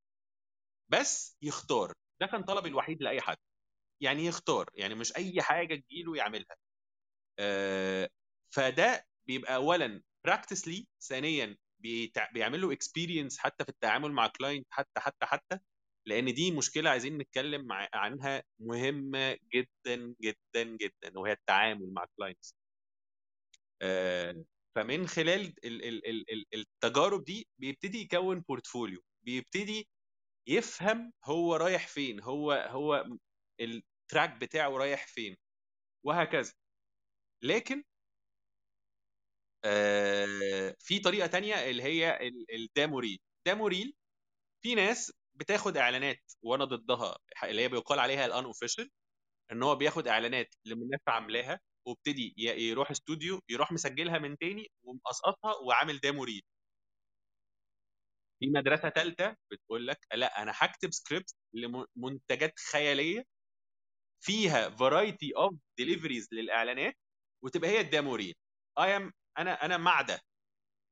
بس 0.88 1.36
يختار. 1.42 1.92
ده 2.20 2.26
كان 2.26 2.42
طلبي 2.44 2.68
الوحيد 2.68 3.02
لأي 3.02 3.20
حد. 3.20 3.36
يعني 4.02 4.26
يختار. 4.26 4.70
يعني 4.74 4.94
مش 4.94 5.16
أي 5.16 5.42
حاجة 5.42 5.74
تجيله 5.76 6.16
يعملها. 6.16 6.56
فده 8.54 9.06
بيبقى 9.26 9.54
اولا 9.54 10.02
practice 10.24 10.68
ليه 10.68 10.86
ثانيا 11.02 11.56
بيتع... 11.82 12.30
بيعمل 12.30 12.60
له 12.60 12.72
experience 12.72 13.38
حتى 13.38 13.64
في 13.64 13.70
التعامل 13.70 14.12
مع 14.12 14.26
client 14.26 14.66
حتى 14.70 15.00
حتى 15.00 15.26
حتى 15.26 15.58
لأن 16.06 16.34
دي 16.34 16.50
مشكلة 16.50 16.90
عايزين 16.90 17.18
نتكلم 17.18 17.64
مع... 17.66 17.88
عنها 17.94 18.42
مهمة 18.58 19.38
جدا 19.54 20.14
جدا 20.20 20.62
جدا 20.64 21.18
وهي 21.18 21.32
التعامل 21.32 21.92
مع 21.92 22.06
clients 22.16 22.54
آه، 23.82 24.44
فمن 24.76 25.06
خلال 25.08 25.40
ال... 25.64 25.84
ال... 25.84 26.06
ال... 26.08 26.30
ال- 26.32 26.46
التجارب 26.54 27.24
دي 27.24 27.48
بيبتدي 27.58 28.00
يكون 28.00 28.40
portfolio 28.40 29.02
بيبتدي 29.22 29.88
يفهم 30.46 31.12
هو 31.24 31.56
رايح 31.56 31.88
فين 31.88 32.20
هو 32.20 32.52
هو 32.52 33.06
ال 33.60 33.72
track 33.72 34.30
بتاعه 34.36 34.68
رايح 34.70 35.06
فين 35.06 35.36
وهكذا. 36.04 36.52
لكن 37.42 37.84
آه، 39.64 40.74
في 40.78 40.98
طريقة 40.98 41.26
تانية 41.26 41.54
اللي 41.70 41.82
هي 41.82 42.28
ال- 42.28 42.46
ال 42.54 42.63
demo 42.63 42.98
reel 42.98 43.18
demo 43.46 43.66
reel 43.66 43.94
في 44.62 44.74
ناس 44.74 45.12
بتاخد 45.34 45.76
إعلانات 45.76 46.18
وأنا 46.42 46.64
ضدها 46.64 47.16
اللي 47.44 47.62
هي 47.62 47.68
بيقال 47.68 47.98
عليها 48.00 48.26
ال 48.26 48.44
unofficial 48.44 48.90
إن 49.52 49.62
هو 49.62 49.76
بياخد 49.76 50.08
إعلانات 50.08 50.54
الناس 50.66 51.00
عاملاها 51.08 51.60
وابتدي 51.86 52.34
يروح 52.38 52.90
استوديو 52.90 53.40
يروح 53.48 53.72
مسجلها 53.72 54.18
من 54.18 54.38
تاني 54.38 54.70
ومقصقصها 54.82 55.54
وعامل 55.66 55.98
demo 56.00 56.24
reel 56.24 56.42
في 58.40 58.46
مدرسة 58.50 58.90
ثالثه 58.90 59.36
بتقول 59.50 59.86
لك 59.86 59.98
لأ 60.14 60.42
أنا 60.42 60.52
هكتب 60.56 60.90
سكريبت 60.92 61.34
لمنتجات 61.96 62.58
خيالية 62.72 63.24
فيها 64.20 64.70
variety 64.70 65.32
of 65.36 65.54
deliveries 65.78 66.28
للإعلانات 66.32 66.94
وتبقى 67.44 67.70
هي 67.70 67.80
ال 67.80 68.14
demo 68.16 68.34
reel 68.78 68.96
I'm 68.96 69.12
أنا 69.38 69.64
أنا 69.64 69.76
مع 69.76 70.02
ده. 70.02 70.20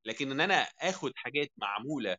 لكن 0.06 0.30
إن 0.32 0.40
أنا 0.40 0.54
آخد 0.80 1.12
حاجات 1.16 1.48
معمولة 1.58 2.16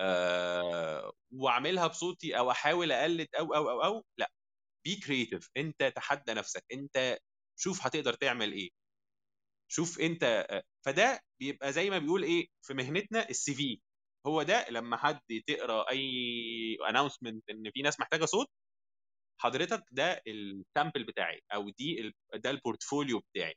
آه 0.00 1.12
وأعملها 1.32 1.86
بصوتي 1.86 2.38
أو 2.38 2.50
أحاول 2.50 2.92
أقلد 2.92 3.28
أو 3.38 3.54
أو 3.54 3.70
أو 3.70 3.84
أو 3.84 4.04
لأ. 4.18 4.30
be 4.84 4.96
creative 4.96 5.50
أنت 5.56 5.84
تحدى 5.96 6.34
نفسك. 6.34 6.64
أنت 6.72 7.18
شوف 7.60 7.86
هتقدر 7.86 8.14
تعمل 8.14 8.52
إيه. 8.52 8.70
شوف 9.68 10.00
أنت 10.00 10.24
آه، 10.50 10.62
فده 10.86 11.20
بيبقى 11.40 11.72
زي 11.72 11.90
ما 11.90 11.98
بيقول 11.98 12.22
إيه 12.24 12.48
في 12.62 12.74
مهنتنا 12.74 13.28
ال 13.30 13.54
CV 13.54 13.80
هو 14.26 14.42
ده 14.42 14.66
لما 14.70 14.96
حد 14.96 15.20
تقرأ 15.46 15.90
أي 15.90 16.08
announcement 16.90 17.50
إن 17.50 17.70
في 17.74 17.82
ناس 17.82 18.00
محتاجة 18.00 18.24
صوت 18.24 18.48
حضرتك 19.40 19.84
ده 19.92 20.22
ال 20.26 20.37
sample 20.37 21.04
بتاعي 21.04 21.40
أو 21.54 21.70
دي 21.70 22.12
ده 22.34 22.50
ال 22.50 22.57
portfolio 22.57 23.20
بتاعي. 23.20 23.54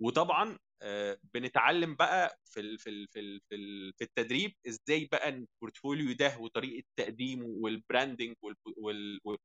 وطبعا 0.00 0.58
آه، 0.82 1.18
بنتعلم 1.34 1.94
بقى 1.94 2.38
في 2.44 2.60
ال 2.60 2.78
في 2.78 2.90
ال 2.90 3.08
في 3.08 3.20
ال 3.20 3.40
في, 3.48 3.54
ال 3.54 3.92
في 3.98 4.04
التدريب 4.04 4.52
إزاي 4.68 5.08
بقى 5.12 5.28
ال 5.28 5.36
portfolio 5.36 6.12
ده 6.16 6.38
وطريقة 6.38 6.84
تقديمه 6.96 7.46
وال 7.46 7.64
branding 7.64 8.36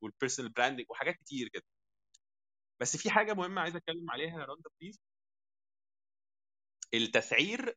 وال 0.02 0.12
personal 0.12 0.52
branding 0.52 0.86
وحاجات 0.90 1.16
كتير 1.16 1.48
كده. 1.54 1.64
بس 2.82 2.98
في 2.98 3.10
حاجة 3.10 3.34
مهمة 3.34 3.62
عايز 3.62 3.76
أتكلم 3.76 4.12
عليها 4.12 4.40
يا 4.40 4.46
رندا 4.46 4.70
please 4.82 5.00
التسعير 6.94 7.76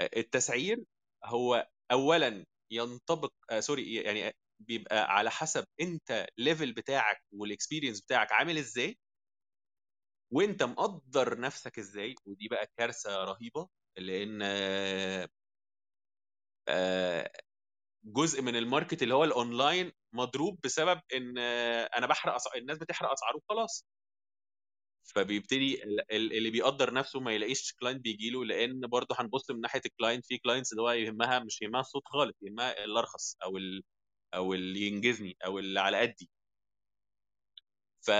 آه، 0.00 0.10
التسعير 0.16 0.84
هو 1.24 1.68
اولا 1.92 2.46
ينطبق 2.72 3.32
آه 3.50 3.60
sorry 3.60 3.94
يعني 3.94 4.32
بيبقى 4.60 5.16
على 5.16 5.30
حسب 5.30 5.64
أنت 5.80 6.26
level 6.38 6.72
بتاعك 6.72 7.22
وال 7.32 7.43
experience 7.43 8.00
بتاعك 8.00 8.32
عامل 8.32 8.58
إزاي 8.58 8.98
وأنت 10.30 10.62
مقدر 10.62 11.40
نفسك 11.40 11.78
إزاي 11.78 12.14
ودي 12.26 12.48
بقى 12.48 12.66
كارثة 12.78 13.24
رهيبة 13.24 13.68
لأن 13.96 14.42
آه، 16.68 17.30
جزء 18.04 18.42
من 18.42 18.56
ال 18.56 18.63
market 18.63 19.02
اللي 19.02 19.14
هو 19.14 19.24
الاونلاين 19.24 19.92
مضروب 20.12 20.60
بسبب 20.64 21.00
إن 21.14 21.38
أنا 21.98 22.06
بحرق 22.06 22.34
أسع... 22.34 22.50
الناس 22.56 22.78
بتحرق 22.78 23.12
اسعار 23.12 23.36
وخلاص. 23.36 23.86
فبيبتدي 25.04 25.82
اللي 26.10 26.50
بيقدر 26.50 26.94
نفسه 26.94 27.20
ما 27.20 27.32
يلاقيش 27.32 27.72
client 27.80 28.00
بيجي 28.00 28.30
له 28.30 28.44
لأن 28.44 28.80
برضه 28.80 29.16
هنبص 29.18 29.50
من 29.50 29.60
ناحية 29.60 29.80
ال 29.86 29.92
client 29.92 30.26
في 30.26 30.38
clients 30.38 30.72
اللي 30.72 30.82
هو 30.82 30.90
يهمها 30.90 31.38
مش 31.38 31.62
يهمها 31.62 31.80
الصوت 31.80 32.02
خالص 32.06 32.34
يهمها 32.42 32.84
الأرخص 32.84 33.36
أو 33.44 33.56
ال 33.56 33.82
أو 34.34 34.54
اللي 34.54 34.80
ينجزني 34.80 35.36
أو 35.46 35.58
اللي 35.58 35.80
على 35.80 36.00
قدي. 36.00 36.30
ف 38.06 38.10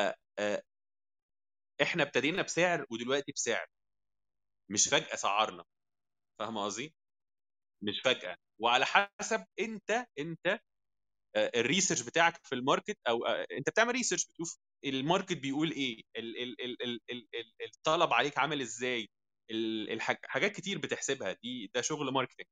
إحنا 1.82 2.02
ابتدينا 2.02 2.42
بسعر 2.42 2.86
ودلوقتي 2.90 3.32
بسعر. 3.32 3.66
مش 4.70 4.88
فجأة 4.88 5.16
سعرنا. 5.16 5.64
فاهم 6.38 6.58
قصدي؟ 6.58 6.94
مش 7.82 8.00
فجأة. 8.04 8.36
وعلى 8.60 8.86
حسب 9.20 9.46
أنت 9.60 10.06
أنت 10.18 10.60
ال 11.56 11.61
research 11.61 12.02
بتاعك 12.02 12.46
في 12.46 12.54
ال 12.54 12.61
market 12.61 12.98
أو 13.08 13.26
أنت 13.26 13.70
بتعمل 13.70 13.92
research 13.92 14.26
بتشوف 14.26 14.58
ال 14.84 14.91
market 14.91 15.32
بيقول 15.38 15.72
إيه 15.72 16.02
ال 16.16 16.38
ال 16.42 16.62
ال 16.62 16.82
ال 16.82 17.00
ال 17.10 17.28
ال 17.34 17.52
الطلب 17.66 18.12
عليك 18.12 18.38
عامل 18.38 18.60
إزاي 18.60 19.10
حاجات 20.24 20.52
كتير 20.52 20.78
بتحسبها. 20.78 21.32
دي 21.42 21.70
ده 21.74 21.80
شغل 21.82 22.12
marketing 22.12 22.46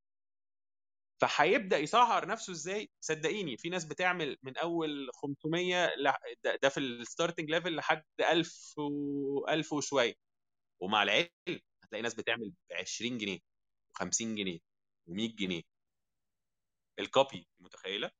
فهيبدأ 1.28 1.78
يسعر 1.78 2.26
نفسه 2.26 2.52
إزاي؟ 2.52 2.90
صدقيني 3.00 3.56
في 3.56 3.68
ناس 3.68 3.84
بتعمل 3.84 4.36
من 4.42 4.56
أول 4.56 5.10
500 5.14 5.90
ده 6.62 6.68
في 6.68 6.80
ال 6.80 6.88
starting 6.88 7.50
level 7.50 7.76
لحد 7.76 8.04
1000 8.20 8.74
و 8.78 9.48
1000 9.48 9.72
وشوية. 9.72 10.14
ومع 10.80 11.02
العلم 11.02 11.28
هتلاقي 11.84 12.02
ناس 12.02 12.14
بتعمل 12.14 12.50
ب 12.50 12.72
20 12.72 13.18
جنيه 13.18 13.38
و50 13.98 14.08
جنيه 14.22 14.58
و100 15.10 15.34
جنيه. 15.34 15.62
الكوبي 16.98 17.48
متخيلة؟ 17.60 18.10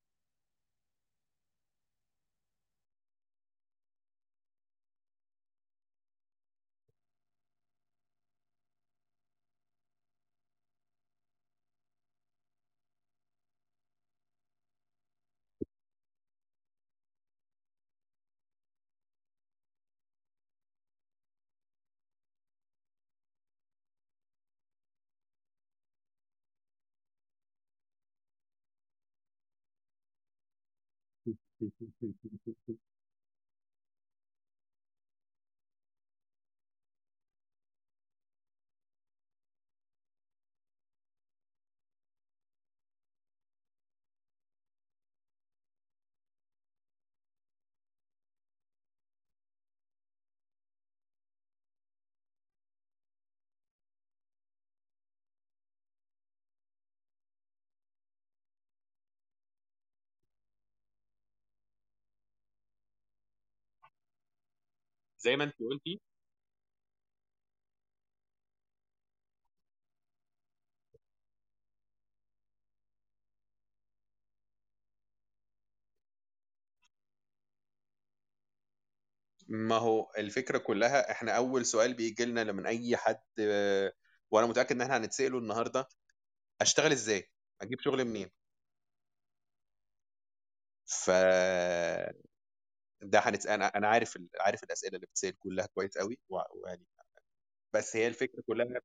Merci 31.26 31.37
you 32.68 32.78
زي 65.24 65.37
ما 65.37 65.44
انت 65.44 65.54
قلتي. 65.60 66.00
ما 79.48 79.76
هو 79.76 80.10
الفكرة 80.18 80.58
كلها 80.58 81.10
إحنا 81.12 81.32
أول 81.37 81.66
سؤال 81.66 81.94
بيجي 81.94 82.24
لنا 82.24 82.52
من 82.52 82.66
أي 82.66 82.96
حد 82.96 83.20
وأنا 84.30 84.46
متأكد 84.46 84.72
إن 84.76 84.80
إحنا 84.82 84.96
هنتسأله 84.96 85.38
النهارده 85.38 85.88
أشتغل 86.60 86.92
إزاي؟ 86.92 87.30
أجيب 87.62 87.80
شغل 87.80 88.04
منين؟ 88.04 88.30
ف 90.87 91.10
ده 93.10 93.18
هنت... 93.18 93.46
أنا 93.46 93.66
أنا 93.66 93.88
عارف 93.88 94.16
ال... 94.16 94.28
عارف 94.40 94.64
الأسئلة 94.64 94.96
اللي 94.96 95.06
بتسأل 95.06 95.38
كلها 95.38 95.66
كويس 95.66 95.98
قوي 95.98 96.18
ويعني 96.30 96.86
بس 97.74 97.96
هي 97.96 98.06
الفكرة 98.08 98.42
كلها 98.46 98.80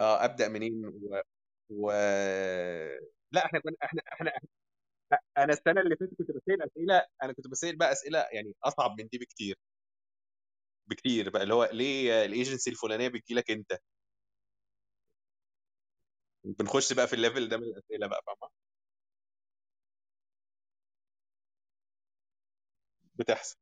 آه 0.00 0.24
أبدأ 0.24 0.48
منين؟ 0.48 0.86
و... 0.86 1.20
و... 1.70 1.90
لا 3.32 3.44
إحنا 3.46 3.60
كنا 3.60 3.76
إحنا 3.84 4.02
إحنا 4.12 4.32
أنا 5.38 5.52
السنة 5.52 5.80
اللي 5.80 5.96
فاتت 5.96 6.14
كنت 6.18 6.30
بسأل 6.30 6.62
أسئلة 6.62 7.06
أنا 7.22 7.32
كنت 7.32 7.48
بسأل 7.48 7.76
بقى 7.76 7.92
أسئلة 7.92 8.18
يعني 8.32 8.54
أصعب 8.64 9.00
من 9.00 9.08
دي 9.08 9.18
بكتير. 9.18 9.56
بكتير 10.86 11.30
بقى 11.30 11.42
اللي 11.42 11.54
هو 11.54 11.68
ليه 11.72 12.24
الايجنسي 12.24 12.70
الفلانية 12.70 13.08
بتجي 13.08 13.34
لك 13.34 13.50
أنت؟ 13.50 13.78
بنخش 16.44 16.92
بقى 16.92 17.06
في 17.06 17.12
الليفل 17.12 17.48
ده 17.48 17.56
من 17.56 17.62
الأسئلة 17.64 18.06
بقى 18.06 18.22
فاهمة؟ 18.26 18.50
بتحصل. 23.18 23.56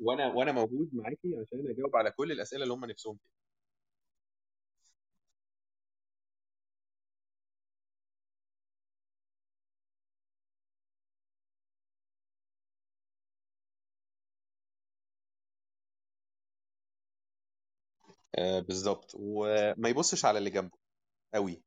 وأنا 0.00 0.26
وأنا 0.26 0.52
موجود 0.52 0.90
معاكي 0.94 1.36
عشان 1.40 1.70
أجاوب 1.70 1.96
على 1.96 2.10
كل 2.10 2.32
الأسئلة 2.32 2.62
اللي 2.62 2.74
هم 2.74 2.84
نفسهم 2.84 3.16
فيها. 3.16 3.49
آه 18.38 18.60
بالظبط 18.60 19.10
وما 19.14 19.88
يبصش 19.88 20.24
على 20.24 20.38
اللي 20.38 20.50
جنبه 20.50 20.78
قوي 21.34 21.62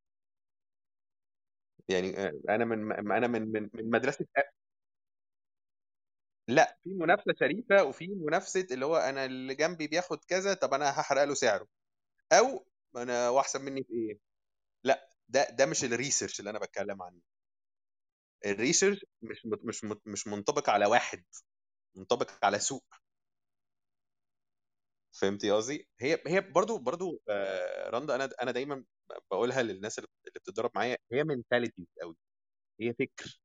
يعني 1.88 2.18
آه 2.18 2.32
أنا 2.48 2.64
من 2.64 2.92
أنا 3.12 3.26
من 3.26 3.52
من 3.52 3.70
من 3.74 3.90
مدرسة 3.90 4.26
لأ 6.48 6.78
في 6.84 6.90
منافسة 6.90 7.34
شريفة 7.40 7.84
وفي 7.84 8.08
منافسة 8.08 8.66
اللي 8.72 8.86
هو 8.86 8.96
أنا 8.96 9.24
اللي 9.24 9.54
جنبي 9.54 9.86
بياخد 9.88 10.24
كذا 10.24 10.54
طب 10.54 10.74
أنا 10.74 10.90
هحرق 11.00 11.24
له 11.24 11.34
سعره. 11.34 11.66
أو 12.32 12.66
أنا 12.96 13.28
وأحسن 13.30 13.62
مني 13.64 13.84
في 13.84 13.92
إيه؟ 13.94 14.18
لأ 14.84 15.10
ده 15.28 15.50
ده 15.50 15.66
مش 15.66 15.84
ال 15.84 15.90
research 15.90 16.40
اللي 16.40 16.50
أنا 16.50 16.58
بتكلم 16.58 17.02
عنه. 17.02 17.20
ال 18.46 18.52
research 18.52 19.04
مش 19.22 19.46
مش 19.64 19.84
مش 20.06 20.26
منطبق 20.26 20.70
على 20.70 20.86
واحد 20.86 21.24
منطبق 21.96 22.30
على 22.44 22.58
سوق. 22.58 22.84
فهمتي 25.14 25.50
قصدي؟ 25.50 25.88
هي 26.00 26.18
هي 26.26 26.40
برضو 26.40 26.78
برضو 26.78 27.22
آه 27.30 27.90
رندا 27.90 28.14
أنا 28.14 28.30
أنا 28.42 28.50
دايما 28.50 28.84
بقولها 29.30 29.62
للناس 29.62 29.98
اللي 29.98 30.08
بتتدرب 30.36 30.70
معايا 30.74 30.96
هي 31.12 31.24
mentality 31.24 31.86
قوي 32.02 32.16
هي 32.80 32.94
فكر. 32.94 33.40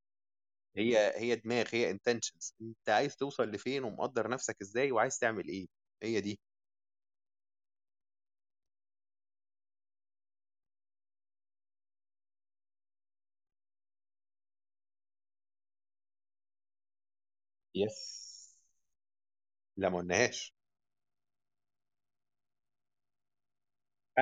هي 0.76 1.12
هي 1.20 1.36
دماغ 1.36 1.66
هي 1.72 1.90
intentions 1.90 2.54
أنت 2.62 2.88
عايز 2.90 3.16
توصل 3.16 3.44
لفين 3.50 3.84
ومقدر 3.84 4.28
نفسك 4.30 4.56
إزاي 4.62 4.92
وعايز 4.92 5.18
تعمل 5.18 5.48
إيه؟ 5.48 5.66
هي 6.02 6.20
دي. 6.20 6.40
yes 17.74 17.96
لا 19.76 19.88
ما 19.88 19.98
قلناهاش. 19.98 20.54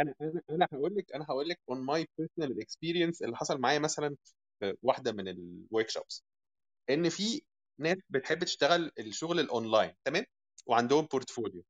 أنا 0.03 0.14
أنا 0.20 0.42
أنا 0.51 0.68
هقول 0.72 0.94
لك 0.96 1.12
أنا 1.14 1.24
هقول 1.24 1.49
لك 1.49 1.59
on 1.70 1.81
my 1.81 2.09
personal 2.18 2.61
experience 2.61 3.22
اللي 3.22 3.36
حصل 3.36 3.61
معايا 3.61 3.78
مثلا 3.78 4.16
في 4.61 4.76
واحدة 4.82 5.12
من 5.12 5.28
ال 5.29 5.89
workshops 5.91 6.24
إن 6.90 7.09
في 7.09 7.42
ناس 7.78 7.96
بتحب 8.11 8.44
تشتغل 8.44 8.92
الشغل 8.99 9.40
الاونلاين 9.40 9.94
تمام؟ 10.05 10.24
وعندهم 10.66 11.07
portfolio 11.07 11.64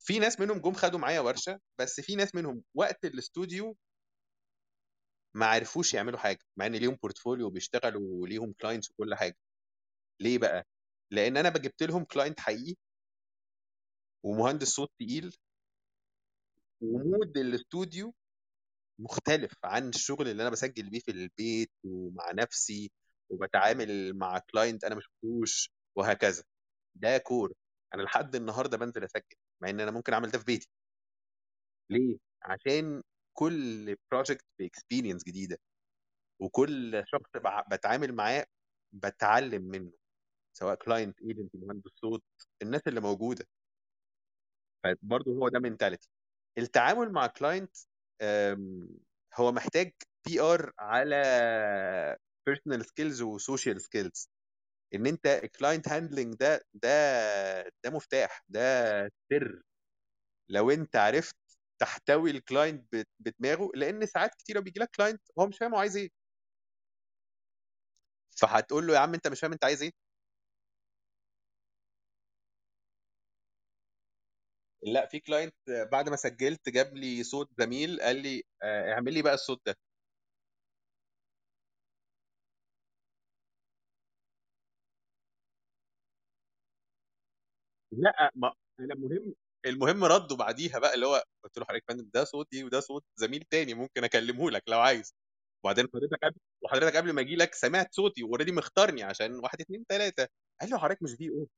في 0.00 0.18
ناس 0.18 0.40
منهم 0.40 0.58
جم 0.58 0.72
خدوا 0.72 0.98
معايا 0.98 1.20
ورشة 1.20 1.60
بس 1.78 2.00
في 2.00 2.16
ناس 2.16 2.34
منهم 2.34 2.62
وقت 2.74 3.04
الاستوديو 3.04 3.76
ما 5.34 5.46
عرفوش 5.46 5.94
يعملوا 5.94 6.18
حاجة 6.18 6.38
مع 6.56 6.66
إن 6.66 6.72
ليهم 6.76 6.94
portfolio 7.02 7.50
بيشتغلوا 7.50 8.22
وليهم 8.22 8.52
clients 8.60 8.90
وكل 8.90 9.14
حاجة. 9.14 9.36
ليه 10.20 10.38
بقى؟ 10.38 10.66
لأن 11.12 11.36
أنا 11.36 11.48
جبت 11.48 11.82
لهم 11.82 12.04
client 12.04 12.40
حقيقي 12.40 12.76
ومهندس 14.24 14.68
صوت 14.68 14.90
تقيل 15.00 15.36
و 16.80 16.92
mood 16.92 17.38
الاستوديو 17.38 18.14
مختلف 18.98 19.54
عن 19.64 19.88
الشغل 19.88 20.28
اللي 20.28 20.42
أنا 20.42 20.50
بسجل 20.50 20.90
بيه 20.90 21.00
في 21.00 21.10
البيت 21.10 21.70
ومع 21.84 22.32
نفسي 22.32 22.92
وبتعامل 23.30 24.14
مع 24.14 24.38
client 24.52 24.84
أنا 24.84 24.94
ما 24.94 25.00
شفتوش 25.00 25.70
وهكذا. 25.96 26.44
ده 26.94 27.18
core 27.18 27.52
أنا 27.94 28.02
لحد 28.02 28.34
النهارده 28.36 28.78
بنزل 28.78 29.04
أسجل 29.04 29.36
مع 29.62 29.70
إن 29.70 29.80
أنا 29.80 29.90
ممكن 29.90 30.12
أعمل 30.12 30.30
ده 30.30 30.38
في 30.38 30.44
بيتي. 30.44 30.68
ليه؟ 31.90 32.18
عشان 32.42 33.02
كل 33.34 33.96
project 34.12 34.44
ب 34.58 34.64
experience 34.64 35.24
جديدة 35.24 35.58
وكل 36.40 37.02
شخص 37.06 37.30
بتعامل 37.72 38.12
معاه 38.14 38.46
بتعلم 38.92 39.62
منه 39.62 39.92
سواء 40.52 40.74
client 40.74 41.20
agent 41.22 41.50
مهندس 41.56 41.90
صوت 41.96 42.22
الناس 42.62 42.82
اللي 42.88 43.00
موجودة. 43.00 43.46
فبرضه 44.84 45.32
هو 45.32 45.48
ده 45.48 45.58
mentality 45.58 46.08
التعامل 46.58 47.12
مع 47.12 47.26
client 47.26 47.76
هو 49.34 49.52
محتاج 49.52 49.92
PR 50.26 50.72
على 50.78 51.16
personal 52.46 52.84
skills 52.86 53.22
و 53.22 53.30
social 53.30 53.80
skills 53.80 54.30
إن 54.94 55.06
أنت 55.06 55.26
ال 55.26 55.35
client 55.35 55.88
handling 55.88 56.34
ده 56.34 56.62
ده 56.74 56.90
ده 57.84 57.90
مفتاح 57.90 58.44
ده 58.48 58.60
سر. 59.32 59.62
لو 60.50 60.70
أنت 60.70 60.96
عرفت 60.96 61.36
تحتوي 61.80 62.30
ال 62.30 62.39
client 62.39 62.94
بدماغه 63.20 63.70
لأن 63.74 64.06
ساعات 64.06 64.34
كتيره 64.34 64.60
بيجي 64.60 64.80
لك 64.80 64.90
client 64.96 65.22
هو 65.38 65.46
مش 65.46 65.58
فاهم 65.58 65.74
هو 65.74 65.80
عايز 65.80 65.96
إيه. 65.96 66.10
فهتقول 68.40 68.86
له 68.86 68.94
يا 68.94 68.98
عم 68.98 69.14
أنت 69.14 69.28
مش 69.28 69.40
فاهم 69.40 69.52
أنت 69.52 69.64
عايز 69.64 69.82
إيه؟ 69.82 69.92
لا 74.82 75.06
في 75.06 75.20
كلاينت 75.20 75.54
بعد 75.92 76.08
ما 76.08 76.16
سجلت 76.16 76.68
جاب 76.68 76.96
لي 76.96 77.22
صوت 77.22 77.48
زميل 77.58 78.00
قال 78.02 78.16
لي 78.22 78.42
آه، 78.62 78.92
اعمل 78.92 79.14
لي 79.14 79.22
بقى 79.22 79.34
الصوت 79.34 79.60
ده. 79.66 79.76
لا 87.92 88.30
ما 88.34 88.52
أنا 88.80 88.94
مهم 88.94 89.34
المهم 89.66 90.04
رده 90.04 90.36
بعديها 90.36 90.78
بقى 90.78 90.94
اللي 90.94 91.06
هو 91.06 91.22
قلت 91.44 91.58
له 91.58 91.64
حضرتك 91.64 91.84
يا 91.88 91.94
فندم 91.94 92.10
ده 92.14 92.24
صوتي 92.24 92.64
وده 92.64 92.80
صوت 92.80 93.04
زميل 93.16 93.42
تاني 93.50 93.74
ممكن 93.74 94.04
أكلمه 94.04 94.50
لك 94.50 94.62
لو 94.68 94.78
عايز. 94.80 95.14
وبعدين 95.64 95.86
حضرتك 95.94 96.18
قبل 96.24 96.36
وحضرتك 96.62 96.96
قبل 96.96 97.12
ما 97.12 97.20
أجي 97.20 97.36
لك 97.36 97.54
سمعت 97.54 97.94
صوتي 97.94 98.22
واوريدي 98.22 98.52
مختارني 98.52 99.02
عشان 99.02 99.34
واحد 99.34 99.60
اثنين 99.60 99.84
ثلاثة 99.88 100.28
قال 100.60 100.70
له 100.70 100.78
حضرتك 100.78 101.02
مش 101.02 101.10
في 101.12 101.28
أو 101.30 101.48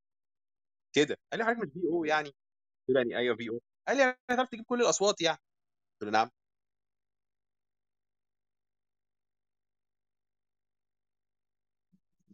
كده. 0.92 1.16
قال 1.32 1.38
لي 1.40 1.44
حضرتك 1.44 1.60
مش 1.62 1.72
في 1.72 1.88
أو 1.88 2.04
يعني. 2.04 2.32
قلت 2.88 2.96
له 2.96 3.00
يعني 3.00 3.16
أيوه 3.18 3.36
في 3.36 3.48
أو 3.50 3.60
قال 3.88 3.96
لي 3.96 4.16
هتعرف 4.30 4.48
تجيب 4.48 4.64
كل 4.64 4.82
الأصوات 4.82 5.20
يعني. 5.22 5.38
قلت 6.00 6.04
له 6.04 6.10
نعم. 6.10 6.30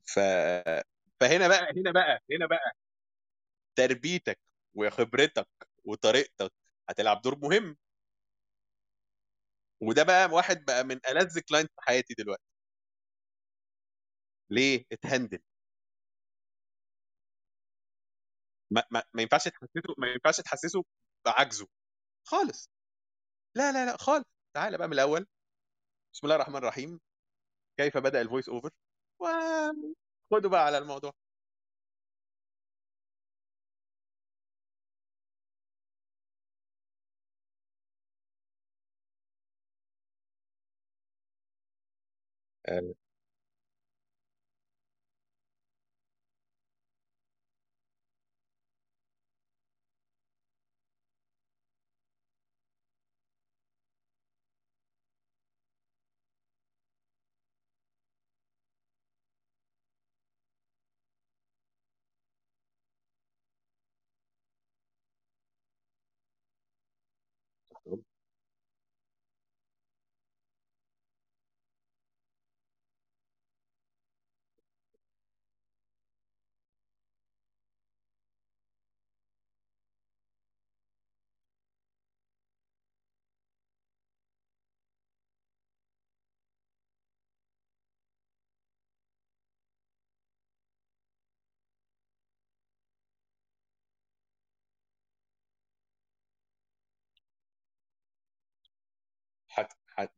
ف 0.05 0.19
فهنا 1.21 1.49
بقى 1.49 1.73
هنا 1.77 1.91
بقى 1.93 2.21
هنا 2.33 2.47
بقى. 2.47 2.73
تربيتك 3.77 4.39
وخبرتك 4.75 5.49
وطريقتك 5.85 6.53
هتلعب 6.91 7.23
دور 7.23 7.39
مهم. 7.39 7.77
وده 9.81 10.03
بقى 10.03 10.27
واحد 10.33 10.65
بقى 10.65 10.85
من 10.85 11.01
ألذ 11.11 11.41
client 11.41 11.71
في 11.75 11.81
حياتي 11.83 12.15
دلوقتي. 12.19 12.43
ليه؟ 14.51 14.85
اتهندل. 14.93 15.39
ما, 18.71 18.83
ما, 18.91 19.03
ما 19.15 19.23
ينفعش 19.23 19.45
تحسسه 19.49 19.95
ما 19.99 20.09
ينفعش 20.09 20.41
تحسسه 20.41 20.85
بعجزه. 21.27 21.69
خالص. 22.29 22.71
لا 23.57 23.73
لا 23.73 23.87
لا 23.87 23.97
خالص. 23.97 24.25
تعالى 24.57 24.79
بقى 24.79 24.89
من 24.89 24.95
الأول. 24.95 25.27
بسم 26.15 26.27
الله 26.27 26.37
الرحمن 26.37 26.57
الرحيم. 26.57 27.01
كيف 27.79 27.99
بدأ 27.99 28.21
ال 28.21 28.25
voice 28.25 28.49
over 28.49 28.71
وخدوا 29.21 30.51
بقى 30.51 30.67
على 30.67 30.79
الموضوع. 30.79 31.13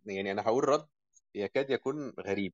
يعني 0.07 0.31
أنا 0.33 0.43
هقول 0.43 0.69
رد 0.69 0.89
يكاد 1.35 1.71
يكون 1.71 2.11
غريب. 2.21 2.53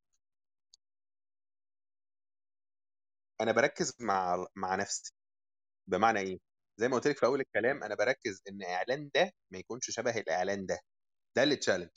أنا 3.41 3.53
بركز 3.53 3.95
مع 4.01 4.47
مع 4.57 4.75
نفسي. 4.77 5.13
بمعنى 5.89 6.21
إيه؟ 6.21 6.39
زي 6.79 6.89
ما 6.89 6.97
قلت 6.97 7.07
لك 7.09 7.19
في 7.19 7.27
أول 7.27 7.41
الكلام 7.41 7.85
أنا 7.85 7.95
بركز 7.95 8.43
إن 8.49 8.63
إعلان 8.65 9.11
ده 9.15 9.33
ما 9.53 9.59
يكونش 9.59 9.91
شبه 9.91 10.19
الإعلان 10.21 10.67
ده. 10.67 10.81
ده 11.37 11.43
اللي 11.43 11.57
تشالنج 11.57 11.91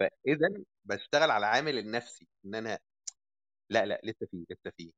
فإذا 0.00 0.48
بشتغل 0.84 1.30
على 1.30 1.38
العامل 1.46 1.78
النفسي 1.78 2.28
إن 2.44 2.54
أنا 2.54 2.78
لا 3.70 3.86
لا 3.86 4.00
لسه 4.04 4.26
فيه 4.30 4.44
لسه 4.50 4.72
فيه. 4.76 4.92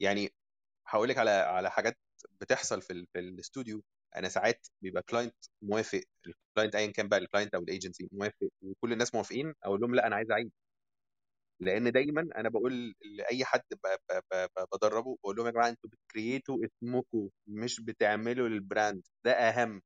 يعني 0.00 0.30
هقول 0.88 1.08
لك 1.08 1.18
على 1.18 1.30
على 1.30 1.70
حاجات 1.70 1.98
بتحصل 2.40 2.82
في 2.82 2.92
ال 2.92 3.06
في 3.12 3.18
الاستوديو 3.18 3.82
أنا 4.16 4.28
ساعات 4.28 4.66
بيبقى 4.82 5.02
client 5.02 5.34
موافق 5.62 6.00
ال 6.26 6.33
client 6.33 6.74
ايا 6.76 6.92
كان 6.92 7.08
بقى 7.08 7.18
ال 7.18 7.23
client 7.23 7.54
أو 7.54 7.62
ال 7.62 7.69
agency 7.69 8.08
موافق 8.12 8.48
وكل 8.62 8.92
الناس 8.92 9.14
موافقين 9.14 9.54
أقول 9.64 9.80
لهم 9.80 9.94
لأ 9.94 10.06
أنا 10.06 10.16
عايز 10.16 10.30
أعيد. 10.30 10.52
لأن 11.60 11.92
دايما 11.92 12.28
أنا 12.36 12.48
بقول 12.48 12.94
لأي 13.18 13.44
حد 13.44 13.62
بدربه 14.74 15.16
بقول 15.22 15.36
لهم 15.36 15.46
يا 15.46 15.52
جماعة 15.52 15.68
أنتوا 15.68 15.90
بت 15.90 16.05
create 16.05 16.50
وا 16.50 16.58
اسمكم 16.66 17.30
مش 17.46 17.80
بتعملوا 17.80 18.48
ال 18.48 18.57
brand 18.57 19.02
ده 19.24 19.32
أهم. 19.32 19.82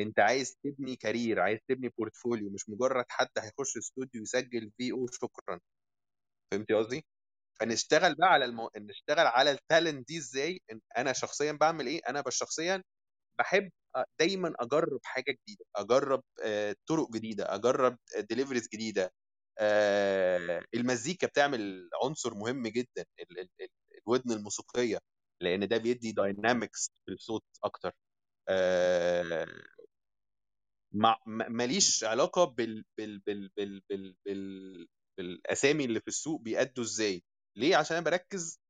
أنت 0.00 0.20
عايز 0.20 0.56
تبني 0.64 0.96
career 0.96 1.40
عايز 1.40 1.58
تبني 1.68 1.88
portfolio 1.98 2.50
مش 2.50 2.68
مجرد 2.70 3.04
حد 3.08 3.28
هيخش 3.38 3.76
استوديو 3.78 4.22
يسجل 4.22 4.70
VO 4.78 5.06
شكرا. 5.06 5.60
فهمتي 6.52 6.74
قصدي؟ 6.74 7.04
فنشتغل 7.60 8.14
بقى 8.16 8.28
على 8.28 8.44
المو... 8.44 8.70
نشتغل 8.76 9.26
على 9.26 9.50
ال 9.52 9.60
talent 9.60 10.08
دي 10.08 10.18
إزاي؟ 10.18 10.60
أنا 10.98 11.12
شخصيا 11.12 11.52
بعمل 11.52 11.86
إيه؟ 11.86 12.00
أنا 12.08 12.24
شخصيا 12.30 12.82
بحب 13.40 13.70
دايما 14.20 14.54
أجرب 14.60 15.00
حاجة 15.04 15.32
جديدة 15.32 15.64
أجرب 15.76 16.22
طرق 16.88 17.10
جديدة 17.12 17.54
أجرب 17.54 17.98
deliveries 18.30 18.68
جديدة. 18.74 19.12
المزيكا 20.74 21.26
بتعمل 21.26 21.90
عنصر 22.04 22.34
مهم 22.34 22.68
جدا 22.68 23.04
الودن 24.08 24.32
الموسيقية 24.32 24.98
لأن 25.42 25.68
ده 25.68 25.76
بيدي 25.78 26.12
dynamics 26.12 26.90
في 27.06 27.12
الصوت 27.12 27.44
أكتر. 27.64 27.92
ماليش 31.26 32.04
علاقة 32.04 32.44
بال 32.44 32.84
بال 32.98 33.18
بال 33.26 33.50
بال 33.56 33.82
بال, 33.90 34.16
بال 34.26 34.88
بالأسامي 35.18 35.84
اللي 35.84 36.00
في 36.00 36.08
السوق 36.08 36.40
بيأدوا 36.42 36.84
إزاي. 36.84 37.22
ليه؟ 37.56 37.76
عشان 37.76 37.96
أنا 37.96 38.04
بركز 38.04 38.60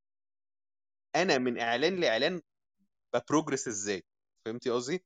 أنا 1.16 1.38
من 1.38 1.60
إعلان 1.60 1.96
لإعلان 1.96 2.42
ب 3.14 3.20
progress 3.20 3.68
إزاي. 3.68 4.02
فهمتي 4.50 4.70
قصدي؟ 4.70 5.04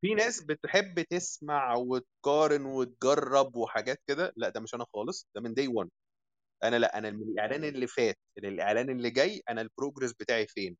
في 0.00 0.14
ناس 0.14 0.42
بتحب 0.44 1.00
تسمع 1.00 1.74
وتقارن 1.74 2.64
وتجرب 2.66 3.56
وحاجات 3.56 4.02
كده؟ 4.06 4.32
لا 4.36 4.48
ده 4.48 4.60
مش 4.60 4.74
أنا 4.74 4.84
خالص 4.94 5.28
ده 5.34 5.40
من 5.40 5.54
day 5.54 5.68
1 5.68 5.90
أنا 6.64 6.76
لا 6.76 6.98
أنا 6.98 7.10
من 7.10 7.22
الإعلان 7.22 7.64
اللي 7.64 7.86
فات 7.86 8.18
للاعلان 8.38 8.90
اللي 8.90 9.10
جاي 9.10 9.42
أنا 9.48 9.60
ال 9.60 9.66
progress 9.66 10.12
بتاعي 10.12 10.46
فين؟ 10.46 10.76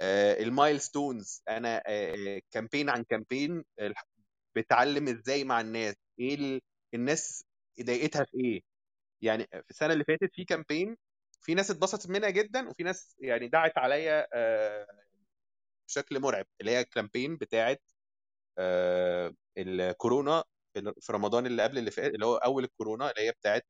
آه 0.00 0.42
ال 0.42 0.51
milestones 0.51 1.42
أنا 1.48 1.82
آه 1.86 2.40
campaign 2.50 2.90
عن 2.90 3.04
campaign 3.04 3.64
بتعلم 4.56 5.08
إزاي 5.08 5.44
مع 5.44 5.60
الناس؟ 5.60 5.94
إيه 6.18 6.34
ال... 6.34 6.60
الناس 6.94 7.44
ضايقتها 7.82 8.24
في 8.24 8.36
إيه؟ 8.44 8.60
يعني 9.22 9.44
في 9.52 9.70
السنة 9.70 9.92
اللي 9.92 10.04
فاتت 10.04 10.30
في 10.34 10.44
كامبين 10.44 10.96
في 11.42 11.54
ناس 11.54 11.70
اتبسطت 11.70 12.10
منها 12.10 12.30
جدا 12.30 12.68
وفي 12.68 12.82
ناس 12.82 13.16
يعني 13.20 13.48
دعت 13.48 13.78
عليا 13.78 14.26
آه 14.34 14.86
بشكل 15.92 16.20
مرعب 16.20 16.46
اللي 16.60 16.70
هي 16.72 16.80
الكامبين 16.80 17.36
بتاعت 17.36 17.82
آه 18.58 19.34
الكورونا 19.58 20.44
في 21.00 21.12
رمضان 21.12 21.46
اللي 21.46 21.62
قبل 21.62 21.78
اللي 21.78 21.90
فات 21.90 22.14
اللي 22.14 22.26
هو 22.26 22.36
أول 22.36 22.64
الكورونا 22.64 23.10
اللي 23.10 23.22
هي 23.28 23.32
بتاعت 23.32 23.66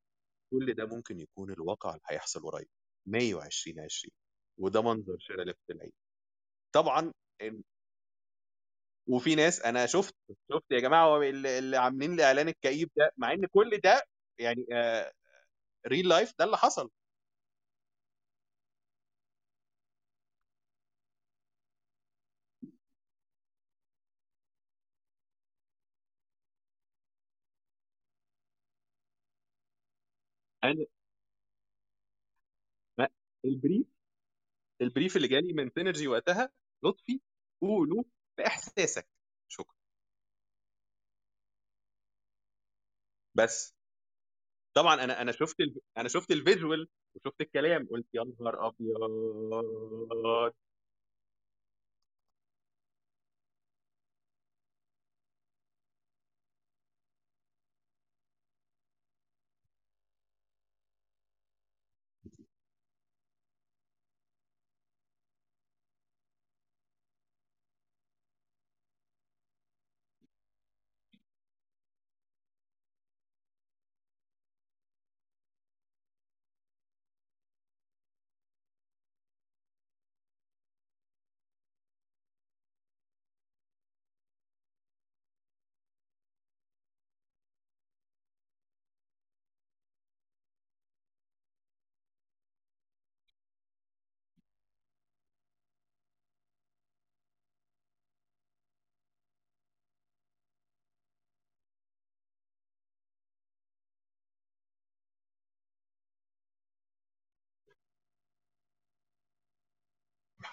كل 0.51 0.73
ده 0.75 0.85
ممكن 0.85 1.19
يكون 1.19 1.51
الواقع 1.51 1.89
اللي 1.91 2.01
هيحصل 2.09 2.41
قريب 2.51 2.67
مايو 3.07 3.41
2020 3.41 4.11
وده 4.59 4.81
منظر 4.81 5.17
شارع 5.19 5.43
لفت 5.43 5.69
العيد. 5.71 5.93
طبعا 6.73 7.13
وفي 9.07 9.35
ناس 9.35 9.61
أنا 9.61 9.85
شفت 9.85 10.15
شفت 10.51 10.65
يا 10.71 10.79
جماعة 10.79 11.21
اللي 11.23 11.77
عاملين 11.77 12.13
الإعلان 12.13 12.47
الكئيب 12.47 12.91
ده 12.97 13.11
مع 13.17 13.33
إن 13.33 13.45
كل 13.45 13.77
ده 13.83 14.03
يعني 14.39 14.65
آه 14.73 15.11
real 15.87 16.07
life 16.09 16.33
ده 16.39 16.45
اللي 16.45 16.57
حصل. 16.57 16.89
أنا 30.63 30.85
ال 33.45 33.52
brief 33.52 33.87
ال 34.81 34.87
brief 34.87 35.15
اللي 35.17 35.27
جالي 35.27 35.53
من 35.53 35.69
سينرجي 35.75 36.07
وقتها 36.07 36.51
لطفي 36.83 37.21
قولوا 37.61 38.03
بإحساسك. 38.37 39.07
شكرا. 39.49 39.75
بس. 43.35 43.73
طبعا 44.73 45.03
أنا 45.03 45.21
أنا 45.21 45.31
شفت 45.31 45.59
ال... 45.59 45.81
أنا 45.97 46.09
شفت 46.09 46.31
ال 46.31 46.39
visual 46.39 46.87
وشفت 47.15 47.41
الكلام 47.41 47.87
قلت 47.91 48.07
يا 48.13 48.23
نهار 48.39 48.67
أبيض. 48.67 48.99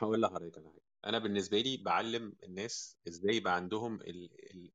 هقول 0.02 0.20
لحضرتك 0.20 0.58
على 0.58 0.68
حاجة. 0.70 0.82
أنا 1.06 1.18
بالنسبة 1.18 1.58
لي 1.60 1.76
بعلم 1.76 2.32
الناس 2.42 2.98
إزاي 3.08 3.36
يبقى 3.36 3.56
عندهم 3.56 4.00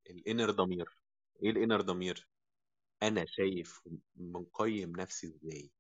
ال 0.09 0.16
inner 0.16 0.51
ضمير. 0.51 0.97
إيه 1.43 1.49
ال 1.49 1.55
inner 1.55 1.81
ضمير؟ 1.81 2.27
أنا 3.03 3.25
شايف 3.27 3.81
مقيم 4.15 4.91
نفسي 4.95 5.27
إزاي. 5.27 5.71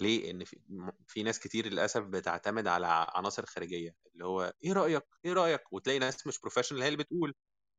ليه؟ 0.00 0.30
إن 0.30 0.44
في, 0.44 0.60
في 1.06 1.22
ناس 1.22 1.40
كتير 1.40 1.66
للأسف 1.66 2.02
بتعتمد 2.02 2.66
على 2.66 2.86
عناصر 3.14 3.46
خارجية. 3.46 3.94
اللي 4.12 4.24
هو 4.24 4.54
إيه 4.64 4.72
رأيك؟ 4.72 5.04
إيه 5.24 5.32
رأيك؟ 5.32 5.72
وتلاقي 5.72 5.98
ناس 5.98 6.26
مش 6.26 6.40
professional 6.40 6.82
هي 6.82 6.88
اللي 6.88 6.98
بتقول. 6.98 7.34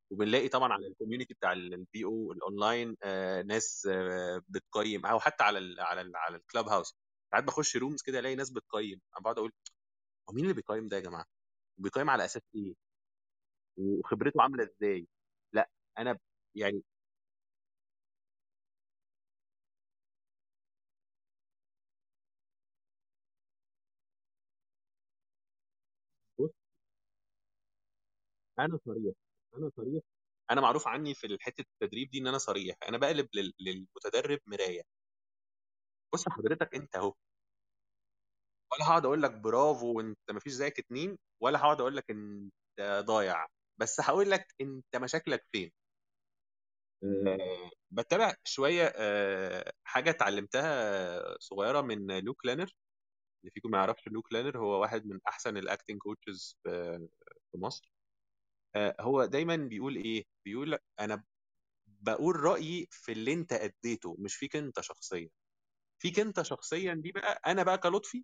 وبنلاقي 0.10 0.48
طبعا 0.50 0.74
على 0.74 0.88
ال 0.88 0.92
community 0.92 1.34
بتاع 1.34 1.54
ال 1.54 2.06
VO 2.06 2.32
الأونلاين 2.32 2.98
آه 3.04 3.42
ناس 3.42 3.88
آه 3.92 4.42
بتقيم. 4.50 5.06
أو 5.06 5.20
حتى 5.20 5.44
على 5.44 5.60
ال 5.60 5.80
على 5.80 6.02
ال 6.02 6.16
على 6.16 6.38
ال 6.38 6.70
Clubhouse 6.70 6.96
ساعات 7.32 7.44
بخش 7.44 7.78
رومز 7.78 8.02
كده 8.02 8.20
ألاقي 8.20 8.36
ناس 8.36 8.50
بتقيم. 8.50 9.02
أنا 9.14 9.24
بقعد 9.24 9.38
أقول 9.38 9.52
هو 10.30 10.34
مين 10.34 10.44
اللي 10.44 10.54
بيقيم 10.56 10.88
ده 10.88 10.98
يا 10.98 11.02
جماعة؟ 11.02 11.26
بيقيم 11.78 12.10
على 12.10 12.26
أساس 12.26 12.42
إيه؟ 12.56 12.76
وخبرته 13.78 14.42
عاملة 14.42 14.64
إزاي؟ 14.64 15.08
لأ 15.54 15.70
أنا 16.00 16.18
يعني 16.56 16.84
بص 26.40 26.52
أنا 28.60 28.80
صريح 28.86 29.14
أنا 29.58 29.72
صريح 29.78 30.04
أنا 30.52 30.62
معروف 30.62 30.88
عني 30.88 31.14
في 31.14 31.38
حتة 31.42 31.66
التدريب 31.82 32.10
دي 32.10 32.18
إن 32.20 32.28
أنا 32.28 32.38
صريح 32.38 32.76
أنا 32.90 32.98
بقلب 32.98 33.30
لل- 33.36 33.54
للمتدرب 33.60 34.40
مراية 34.48 34.82
بص 36.14 36.30
حضرتك 36.30 36.76
أنت 36.76 36.96
أهو 36.96 37.14
ولا 38.76 38.86
هقعد 38.90 39.06
أقول 39.06 39.22
لك 39.24 39.32
برافو 39.32 39.94
وأنت 39.98 40.32
مفيش 40.32 40.54
زيك 40.54 40.80
اتنين 40.80 41.18
ولا 41.42 41.60
هقعد 41.60 41.82
أقول 41.82 41.96
لك 41.98 42.12
أنت 42.12 42.52
ضايع. 43.08 43.48
بس 43.78 44.02
هقول 44.02 44.32
لك 44.32 44.54
أنت 44.62 44.96
مشاكلك 44.96 45.46
فين. 45.52 45.72
آه، 47.28 47.70
بتابع 47.92 48.34
شوية 48.44 48.94
آه، 48.96 49.72
حاجة 49.84 50.10
اتعلمتها 50.10 51.38
صغيرة 51.40 51.82
من 51.82 52.20
لوك 52.20 52.46
لانر. 52.46 52.76
اللي 53.44 53.52
فيكم 53.54 53.72
ما 53.72 53.78
يعرفش 53.78 54.08
لوك 54.08 54.34
لانر 54.34 54.58
هو 54.60 54.82
واحد 54.82 55.06
من 55.06 55.20
أحسن 55.28 55.58
ال 55.58 55.64
acting 55.64 55.98
coaches 56.00 56.58
في 56.64 57.00
في 57.52 57.58
مصر. 57.58 57.92
آه، 58.76 58.96
هو 59.02 59.26
دايما 59.26 59.56
بيقول 59.58 59.96
إيه؟ 59.96 60.24
بيقول 60.46 60.80
أنا 61.00 61.24
بقول 61.88 62.36
رأيي 62.36 62.88
في 62.92 63.12
اللي 63.12 63.34
أنت 63.34 63.54
أديته 63.54 64.16
مش 64.20 64.36
فيك 64.36 64.56
أنت 64.56 64.82
شخصيا. 64.82 65.30
فيك 66.02 66.20
أنت 66.20 66.42
شخصيا 66.42 66.94
دي 66.94 67.12
بقى 67.12 67.42
أنا 67.48 67.64
بقى 67.64 67.78
كلطفي 67.78 68.24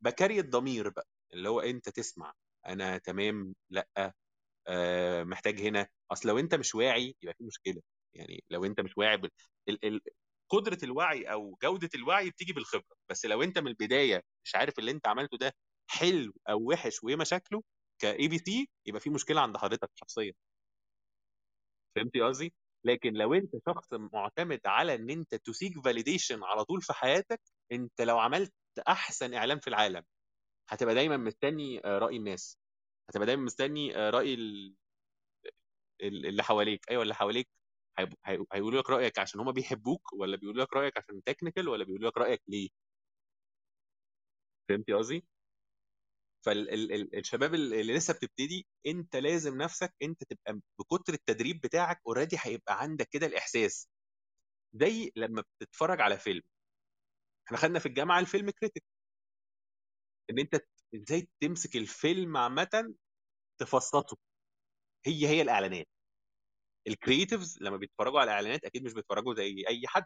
بكري 0.00 0.40
الضمير 0.40 0.88
بقى 0.88 1.08
اللي 1.32 1.48
هو 1.48 1.60
أنت 1.60 1.88
تسمع 1.88 2.34
أنا 2.66 2.98
تمام 2.98 3.54
لأ 3.70 4.14
آه 4.68 5.24
محتاج 5.24 5.60
هنا 5.60 5.88
أصل 6.12 6.28
لو 6.28 6.38
أنت 6.38 6.54
مش 6.54 6.74
واعي 6.74 7.16
يبقى 7.22 7.34
في 7.38 7.44
مشكلة 7.44 7.82
يعني 8.14 8.44
لو 8.50 8.64
أنت 8.64 8.80
مش 8.80 8.98
واعي 8.98 9.16
بال... 9.16 9.30
ال... 9.68 9.84
ال... 9.86 10.00
قدرة 10.50 10.78
الوعي 10.82 11.24
أو 11.32 11.58
جودة 11.62 11.90
الوعي 11.94 12.30
بتيجي 12.30 12.52
بالخبرة 12.52 12.96
بس 13.10 13.26
لو 13.26 13.42
أنت 13.42 13.58
من 13.58 13.68
البداية 13.68 14.22
مش 14.44 14.54
عارف 14.56 14.78
اللي 14.78 14.90
أنت 14.90 15.08
عملته 15.08 15.38
ده 15.38 15.52
حلو 15.90 16.34
أو 16.50 16.60
وحش 16.70 17.04
وايه 17.04 17.16
مشاكله 17.16 17.62
كاي 17.98 18.28
بي 18.28 18.38
سي 18.38 18.68
يبقى 18.86 19.00
في 19.00 19.10
مشكلة 19.10 19.40
عند 19.40 19.56
حضرتك 19.56 19.90
شخصيا. 19.94 20.32
فهمتي 21.96 22.20
قصدي؟ 22.20 22.54
لكن 22.84 23.12
لو 23.12 23.34
أنت 23.34 23.50
شخص 23.68 23.88
معتمد 23.92 24.60
على 24.66 24.94
إن 24.94 25.10
أنت 25.10 25.34
ت 25.34 25.43
seek 25.43 25.80
validation 25.84 26.44
على 26.44 26.64
طول 26.64 26.82
في 26.82 26.92
حياتك 26.92 27.40
أنت 27.72 28.00
لو 28.00 28.18
عملت 28.18 28.52
أحسن 28.78 29.34
اعلان 29.34 29.58
في 29.60 29.68
العالم. 29.68 30.02
هتبقى 30.68 30.94
دايما 30.94 31.16
مستني 31.16 31.80
آه، 31.86 31.98
رأي 31.98 32.16
الناس. 32.16 32.58
هتبقى 33.10 33.26
دايما 33.26 33.42
مستني 33.44 33.96
آه، 33.96 34.10
رأي 34.10 34.34
ال- 34.34 34.76
ال- 36.02 36.26
اللي 36.26 36.42
حواليك. 36.42 36.90
أيوه 36.90 37.02
اللي 37.02 37.14
حواليك 37.14 37.48
هيقولوا 38.54 38.80
لك 38.82 38.90
رأيك 38.90 39.18
عشان 39.18 39.40
هم 39.40 39.52
بيحبوك 39.52 40.12
ولا 40.12 40.36
بيقولوا 40.36 40.64
لك 40.64 40.72
رأيك 40.74 40.98
عشان 40.98 41.22
technical 41.24 41.68
ولا 41.68 41.84
بيقولوا 41.84 42.10
لك 42.10 42.18
رأيك 42.18 42.42
ليه؟ 42.48 42.68
فهمتي 44.68 44.92
قصدي؟ 44.94 45.24
فالشباب 46.46 47.54
اللي 47.54 47.94
لسه 47.94 48.14
بتبتدي 48.14 48.66
أنت 48.86 49.16
لازم 49.16 49.56
نفسك 49.62 49.94
أنت 50.02 50.24
تبقى 50.24 50.60
بكتر 50.78 51.12
التدريب 51.14 51.60
بتاعك 51.60 52.00
already 52.06 52.36
هيبقى 52.40 52.82
عندك 52.82 53.08
كده 53.08 53.26
الإحساس. 53.26 53.88
زي 54.74 55.12
لما 55.16 55.44
بتتفرج 55.60 56.00
على 56.00 56.18
فيلم. 56.18 56.42
إحنا 57.50 57.58
خدنا 57.58 57.78
في 57.78 57.86
الجامعة 57.86 58.18
ال 58.20 58.26
film 58.26 58.50
critique 58.50 58.84
إن 60.30 60.38
أنت 60.38 60.60
إزاي 60.94 61.28
تمسك 61.40 61.76
الفيلم 61.76 62.36
عامه 62.36 62.94
تفصصه 63.58 64.16
هي 65.06 65.28
هي 65.28 65.42
الإعلانات. 65.42 65.86
ال 66.86 66.93
creatives 66.93 67.58
لما 67.62 67.76
بيتفرجوا 67.76 68.20
على 68.20 68.30
الإعلانات 68.30 68.64
أكيد 68.64 68.84
مش 68.84 68.92
بيتفرجوا 68.94 69.34
زي 69.34 69.64
أي 69.68 69.82
حد. 69.86 70.04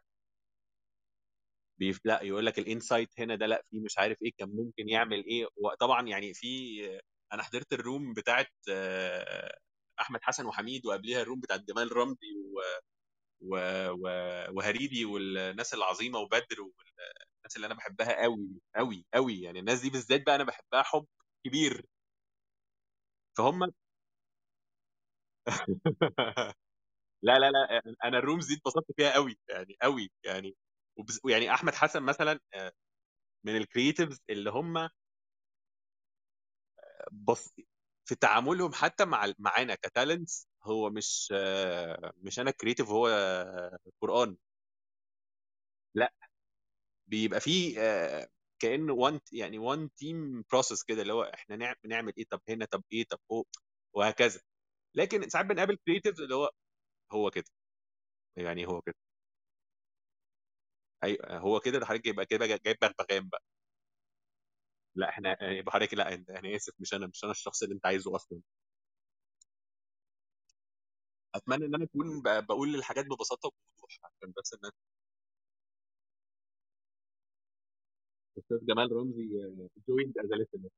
بيف... 1.78 2.00
لأ 2.04 2.22
يقول 2.22 2.46
لك 2.46 2.58
الانسايت 2.58 3.08
هنا 3.20 3.36
ده 3.36 3.46
لأ 3.46 3.62
في 3.64 3.80
مش 3.80 3.98
عارف 3.98 4.18
إيه 4.22 4.32
كان 4.38 4.48
ممكن 4.48 4.88
يعمل 4.88 5.24
إيه. 5.26 5.46
وطبعا 5.56 6.08
يعني 6.08 6.34
في 6.34 6.80
أنا 7.32 7.42
حضرت 7.42 7.72
الروم 7.72 8.14
بتاعت 8.14 8.52
أحمد 10.00 10.20
حسن 10.22 10.46
وحميد 10.46 10.86
وقبليها 10.86 11.22
الروم 11.22 11.40
بتاعت 11.40 11.60
جمال 11.60 11.96
رمزي 11.96 12.26
و... 12.36 12.60
و... 13.40 13.56
و... 13.90 14.08
وهريدي 14.56 15.04
والناس 15.04 15.74
العظيمة 15.74 16.18
وبدر 16.18 16.56
والناس 17.44 17.56
اللي 17.56 17.66
أنا 17.66 17.74
بحبها 17.74 18.22
قوي 18.22 18.48
قوي 18.76 19.06
قوي 19.14 19.40
يعني 19.42 19.58
الناس 19.60 19.80
دي 19.80 19.90
بالذات 19.90 20.26
بقى 20.26 20.34
أنا 20.36 20.44
بحبها 20.44 20.82
حب 20.82 21.06
كبير. 21.46 21.86
فهم 23.36 23.72
لا 27.22 27.38
لا 27.38 27.50
لا 27.50 27.82
أنا 28.04 28.18
ال 28.18 28.23
rooms 28.23 28.46
دي 28.48 28.54
اتبسطت 28.54 28.92
فيها 28.96 29.12
قوي 29.14 29.38
يعني 29.50 29.76
قوي 29.82 30.10
يعني 30.24 30.56
وبز... 30.96 31.20
يعني 31.26 31.54
أحمد 31.54 31.74
حسن 31.74 32.02
مثلا 32.02 32.40
آه، 32.54 32.72
من 33.46 33.56
ال 33.56 33.63
creatives 33.63 34.20
اللي 34.30 34.50
هم 34.50 34.90
بص 37.12 37.54
في 38.04 38.14
تعاملهم 38.14 38.72
حتى 38.72 39.04
مع 39.04 39.32
معانا 39.38 39.74
ك 39.74 39.84
talents 39.84 40.48
هو 40.64 40.90
مش 40.90 41.32
آه، 41.36 42.12
مش 42.16 42.38
أنا 42.40 42.50
creative 42.50 42.88
هو 42.88 43.08
قرآن. 44.00 44.36
لا. 45.94 46.12
بيبقى 47.06 47.40
فيه 47.40 47.80
آه، 47.80 48.28
كأنه 48.58 48.92
one 48.94 49.20
يعني 49.32 49.58
one 49.58 49.94
team 49.94 50.44
process 50.52 50.82
كده 50.84 51.02
اللي 51.02 51.12
هو 51.12 51.22
إحنا 51.24 51.76
نعمل 51.84 52.12
إيه 52.18 52.24
طب 52.30 52.40
هنا 52.48 52.64
طب 52.66 52.84
إيه 52.92 53.04
طب 53.10 53.18
فوق 53.28 53.48
وهكذا. 53.94 54.40
لكن 54.96 55.28
ساعات 55.30 55.46
بنقابل 55.46 55.78
كرييتيفز 55.86 56.20
اللي 56.22 56.34
هو 56.34 56.50
هو 57.12 57.30
كده. 57.30 57.46
يعني 58.36 58.66
هو 58.68 58.82
كده. 58.82 58.96
أيوه 61.04 61.38
هو 61.38 61.60
كده 61.60 61.78
ده 61.78 61.86
حضرتك 61.86 62.06
يبقى 62.06 62.26
كده 62.26 62.46
جايب 62.46 62.76
بغبغان 62.82 63.28
بقى. 63.28 63.42
لا 64.94 65.08
إحنا 65.08 65.36
يبقى 65.50 65.72
حضرتك 65.72 65.94
لا 65.94 66.14
أنا 66.14 66.56
آسف 66.56 66.72
مش 66.78 66.94
أنا 66.94 67.06
مش 67.06 67.24
أنا 67.24 67.32
الشخص 67.32 67.62
اللي 67.62 67.74
أنت 67.74 67.86
عايزه 67.86 68.16
أصلا. 68.16 68.40
أتمنى 71.34 71.64
إن 71.66 71.74
أنا 71.74 71.84
أكون 71.84 72.22
بقول 72.22 72.74
الحاجات 72.74 73.04
ببساطة 73.06 73.46
وبوضوح 73.48 73.98
عشان 74.04 74.32
بس 74.36 74.54
الناس 74.54 74.72
أستاذ 78.38 78.58
جمال 78.66 78.92
رمزي 78.92 79.28
جويند 79.88 80.18
از 80.18 80.30
listener 80.30 80.70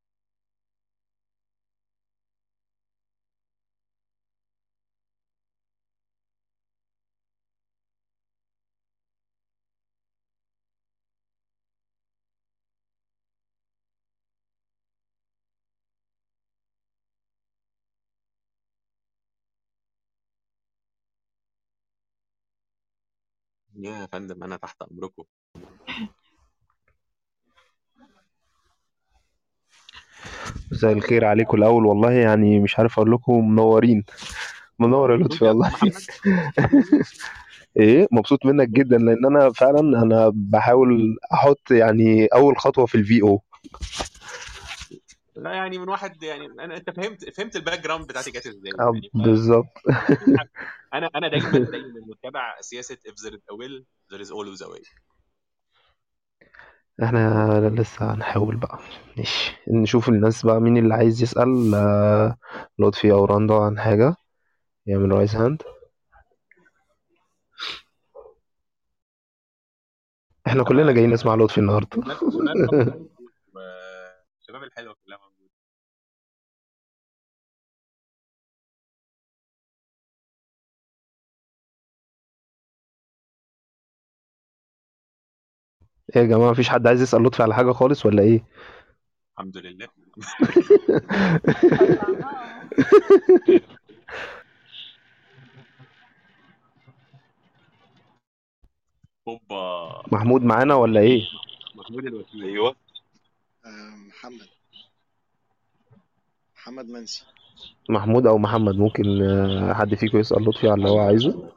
يا 23.76 24.07
فندم 24.07 24.44
أنا 24.44 24.57
تحت 24.57 24.82
أمركم. 24.82 25.24
مساء 30.72 30.92
الخير 30.92 31.24
عليكم 31.24 31.56
الأول. 31.56 31.86
والله 31.86 32.12
يعني 32.12 32.60
مش 32.60 32.78
عارف 32.78 32.98
أقول 32.98 33.12
لكم 33.12 33.50
منورين. 33.50 34.04
منور 34.78 35.12
يا 35.12 35.16
لطفي 35.16 35.44
والله. 35.44 35.72
إيه 37.76 38.08
مبسوط 38.12 38.46
منك 38.46 38.68
جدا 38.68 38.98
لأن 38.98 39.26
أنا 39.26 39.52
فعلا 39.52 39.80
أنا 39.80 40.32
بحاول 40.34 41.16
أحط 41.32 41.70
يعني 41.70 42.26
أول 42.26 42.58
خطوة 42.58 42.86
في 42.86 42.94
ال 42.94 43.22
VO 43.22 43.42
لا 45.36 45.52
يعني 45.52 45.78
من 45.78 45.88
واحد 45.88 46.22
يعني 46.22 46.46
أنا 46.60 46.76
أنت 46.76 46.90
فهمت 46.90 47.36
فهمت 47.36 47.56
ال 47.57 47.80
background 47.80 48.07
بتاعتي 48.06 48.30
جت 48.30 48.46
إزاي. 48.46 48.72
آه، 48.80 48.92
يعني 48.94 49.10
بالظبط. 49.14 49.66
أنا 50.94 51.10
أنا 51.14 51.28
دايما 51.28 51.50
دايما 51.50 52.00
متابع 52.06 52.60
سياسة 52.60 52.94
if 52.94 53.22
there 53.22 53.34
is 53.34 53.42
a 53.50 53.56
will 53.56 53.84
there 54.12 54.22
is 54.26 54.30
always 54.30 54.66
a 54.66 54.70
way. 54.70 54.82
إحنا 57.03 57.61
لسه 57.74 58.14
هنحاول 58.14 58.57
بقى. 58.57 58.78
ماشي. 59.16 59.57
نشوف 59.68 60.09
الناس 60.09 60.47
بقى 60.47 60.61
مين 60.61 60.76
اللي 60.76 60.94
عايز 60.94 61.22
يسأل 61.22 61.74
آه، 61.74 62.36
لطفي 62.78 63.12
أو 63.12 63.24
رندا 63.24 63.55
عن 63.55 63.78
حاجة. 63.78 64.14
يعمل 64.86 65.12
raise 65.12 65.36
hand 65.36 65.62
إحنا 70.47 70.64
كلنا 70.64 70.92
جايين 70.92 71.11
نسمع 71.11 71.34
لطفي 71.34 71.59
النهارده. 71.59 72.03
إيه 86.14 86.22
يا 86.22 86.26
جماعة 86.26 86.50
مفيش 86.50 86.68
حد 86.68 86.86
عايز 86.86 87.02
يسأل 87.02 87.22
لطفي 87.22 87.42
على 87.42 87.54
حاجة 87.54 87.72
خالص 87.72 88.07
ولا 88.07 88.22
إيه؟ 88.22 88.44
الحمد 89.38 89.57
لله. 89.57 89.88
أوبا. 99.28 100.02
محمود 100.12 100.42
معانا 100.42 100.74
ولا 100.74 101.00
إيه؟ 101.00 101.22
محمود 101.74 102.07
الوكيل 102.07 102.42
أيوه. 102.44 102.76
آه، 103.64 103.96
محمد. 104.09 104.48
محمد 106.57 106.84
منسي. 106.84 107.24
محمود 107.90 108.26
أو 108.26 108.38
محمد 108.38 108.74
ممكن 108.74 109.22
آه، 109.22 109.74
حد 109.74 109.94
فيكم 109.94 110.18
يسأل 110.18 110.42
لطفي 110.44 110.68
على 110.68 110.78
اللي 110.78 110.90
هو 110.90 110.98
عايزه؟ 110.98 111.52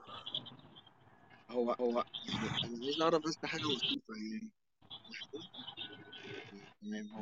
هو 1.60 1.72
هو 1.72 2.04
يعني 2.28 2.76
أنا 2.76 2.86
عايز 2.86 3.02
أعرف 3.02 3.24
بس 3.24 3.38
حاجة 3.46 3.62
بسيطة 3.62 4.14
يعني. 4.16 4.50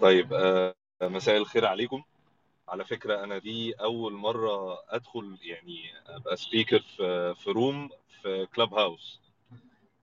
طيب 0.02 0.34
آه، 0.34 0.76
مساء 1.02 1.38
الخير 1.38 1.66
عليكم. 1.66 2.04
على 2.70 2.86
فكرة 2.86 3.24
أنا 3.24 3.38
دي 3.38 3.74
أول 3.74 4.14
مرة 4.14 4.80
أدخل 4.90 5.38
يعني 5.42 5.80
أبقى 6.08 6.38
سبيكر 6.38 6.80
في 6.80 7.36
في 7.36 7.52
روم 7.52 7.90
في 8.22 8.48
كلاب 8.56 8.74
هاوس 8.74 9.20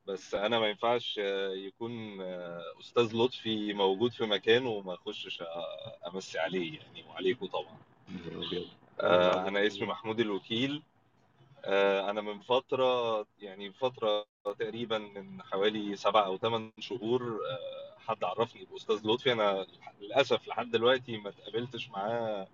بس 0.06 0.34
أنا 0.34 0.58
ما 0.58 0.66
ينفعش 0.68 1.20
آه، 1.22 1.50
يكون 1.52 2.20
آه، 2.20 2.62
أستاذ 2.80 3.16
لطفي 3.16 3.72
موجود 3.72 4.12
في 4.12 4.24
مكان 4.24 4.66
وما 4.66 4.94
أخشش 4.94 5.42
أمسي 6.14 6.38
عليه 6.38 6.78
يعني 6.78 7.04
وعليكم 7.08 7.46
طبعا. 7.46 7.76
آه، 9.00 9.48
أنا 9.48 9.66
اسمي 9.66 9.86
محمود 9.86 10.20
الوكيل. 10.20 10.82
آه، 11.64 12.10
أنا 12.10 12.20
من 12.20 12.40
فترة 12.40 13.26
يعني 13.40 13.72
فترة 13.72 14.26
تقريبا 14.44 14.98
من 14.98 15.42
حوالي 15.42 15.96
سبع 15.96 16.26
أو 16.26 16.38
ثمان 16.38 16.72
شهور 16.78 17.22
آه، 17.50 17.98
حد 18.00 18.24
عرفني 18.24 18.64
بأستاذ 18.64 19.00
لطفي. 19.06 19.32
أنا 19.32 19.66
للأسف 20.00 20.48
لحد 20.48 20.70
دلوقتي 20.70 21.16
ما 21.16 21.28
اتقابلتش 21.28 21.88
معاه 21.88 22.46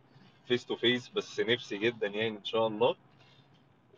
face 0.48 0.66
to 0.66 0.76
face 0.76 1.08
بس 1.08 1.40
نفسي 1.40 1.78
جدا 1.78 2.06
يعني 2.06 2.28
إن 2.38 2.44
شاء 2.44 2.66
الله. 2.66 2.96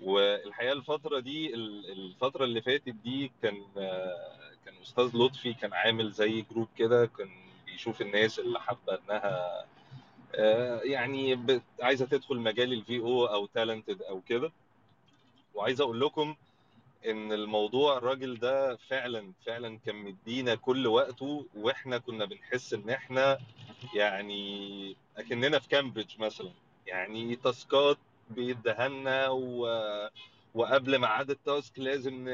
والحقيقة 0.03 0.73
الفترة 0.73 1.19
دي 1.21 1.55
ال- 1.55 1.93
الفترة 1.93 2.45
اللي 2.45 2.63
فاتت 2.63 2.89
دي 2.89 3.33
كان 3.43 3.63
آه، 3.77 4.53
كان 4.65 4.75
أستاذ 4.83 5.17
لطفي 5.17 5.55
كان 5.55 5.73
عامل 5.73 6.13
زي 6.13 6.43
group 6.51 6.69
كده 6.77 7.07
كان 7.07 7.29
بيشوف 7.67 8.01
الناس 8.03 8.39
اللي 8.39 8.61
حابة 8.61 8.99
إنها 9.05 9.65
آه، 10.35 10.81
يعني 10.85 11.39
عايزة 11.81 12.07
تدخل 12.07 12.37
مجال 12.37 12.73
الفي 12.73 12.99
أو 13.01 13.27
أو 13.27 13.47
تالنتد 13.47 14.03
أو 14.03 14.21
كده. 14.21 14.53
وعايز 15.55 15.81
أقول 15.81 16.01
لكم 16.01 16.37
ان 17.07 17.33
الموضوع 17.33 17.99
الراجل 17.99 18.39
ده 18.39 18.77
فعلا 18.77 19.33
فعلا 19.47 19.79
كان 19.87 19.97
مدينا 19.97 20.55
كل 20.55 20.87
وقته 20.87 21.47
وإحنا 21.57 21.99
كنا 21.99 22.25
بنحس 22.25 22.75
ان 22.75 22.91
إحنا 22.91 23.39
يعني 23.95 24.97
اكننا 25.17 25.59
في 25.59 25.69
كامبريدج 25.69 26.21
مثلا. 26.21 26.51
يعني 26.87 27.37
تاسكات 27.37 27.99
بيدهنا 28.31 29.29
و... 29.29 29.67
وقبل 30.55 30.99
ميعاد 30.99 31.31
التاسك 31.31 31.79
لازم 31.79 32.29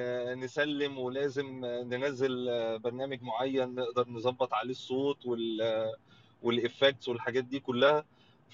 نسلم 0.45 0.99
ولازم 0.99 1.65
ننزل 1.65 2.47
برنامج 2.79 3.23
معين 3.23 3.75
نقدر 3.75 4.09
نظبط 4.09 4.53
عليه 4.55 4.71
الصوت 4.71 5.27
وال 5.27 5.93
والافكتس 6.43 7.09
والحاجات 7.09 7.45
دي 7.45 7.61
كلها. 7.61 8.05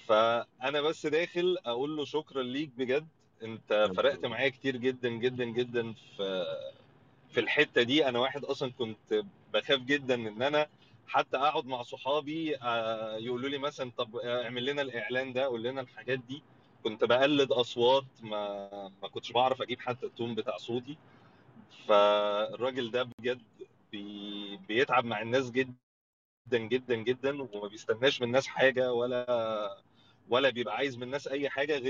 فأنا 0.07 0.81
بس 0.81 1.05
داخل 1.05 1.57
أقول 1.65 1.97
له 1.97 2.05
شكرا 2.05 2.43
ليك 2.43 2.69
بجد. 2.77 3.07
انت 3.43 3.91
فرقت 3.97 4.25
معايا 4.25 4.49
كتير 4.49 4.77
جدا 4.77 5.09
جدا 5.09 5.43
جدا 5.45 5.93
في 6.17 6.45
في 7.29 7.39
الحتة 7.39 7.81
دي. 7.81 8.07
أنا 8.09 8.19
واحد 8.19 8.45
أصلا 8.45 8.71
كنت 8.71 9.23
بخاف 9.53 9.79
جدا 9.79 10.15
إن 10.15 10.41
أنا 10.41 10.67
حتى 11.07 11.37
أقعد 11.37 11.65
مع 11.65 11.81
صحابي 11.83 12.55
آه، 12.61 13.17
يقولوا 13.17 13.49
لي 13.49 13.57
مثلا 13.57 13.91
طب 13.97 14.15
اعمل 14.15 14.65
لنا 14.65 14.81
الإعلان 14.81 15.33
ده 15.33 15.43
قول 15.45 15.63
لنا 15.63 15.81
الحاجات 15.81 16.19
دي. 16.19 16.43
كنت 16.83 17.03
بقلد 17.03 17.51
أصوات 17.51 18.05
ما 18.21 18.69
ما 19.01 19.07
كنتش 19.07 19.31
بعرف 19.31 19.61
أجيب 19.61 19.79
حتى 19.81 20.05
التون 20.05 20.35
بتاع 20.35 20.57
صوتي. 20.57 20.97
فالراجل 21.87 22.91
ده 22.91 23.03
بجد 23.19 23.41
بي 23.91 24.57
بيتعب 24.67 25.05
مع 25.05 25.21
الناس 25.21 25.51
جدا 25.51 25.73
جدا 26.53 26.95
جدا 26.95 27.41
وما 27.41 27.67
بيستناش 27.67 28.21
من 28.21 28.27
الناس 28.27 28.47
حاجة 28.47 28.93
ولا 28.93 29.77
ولا 30.29 30.49
بيبقى 30.49 30.75
عايز 30.75 30.97
من 30.97 31.03
الناس 31.03 31.27
أي 31.27 31.49
حاجة 31.49 31.77
غير 31.77 31.83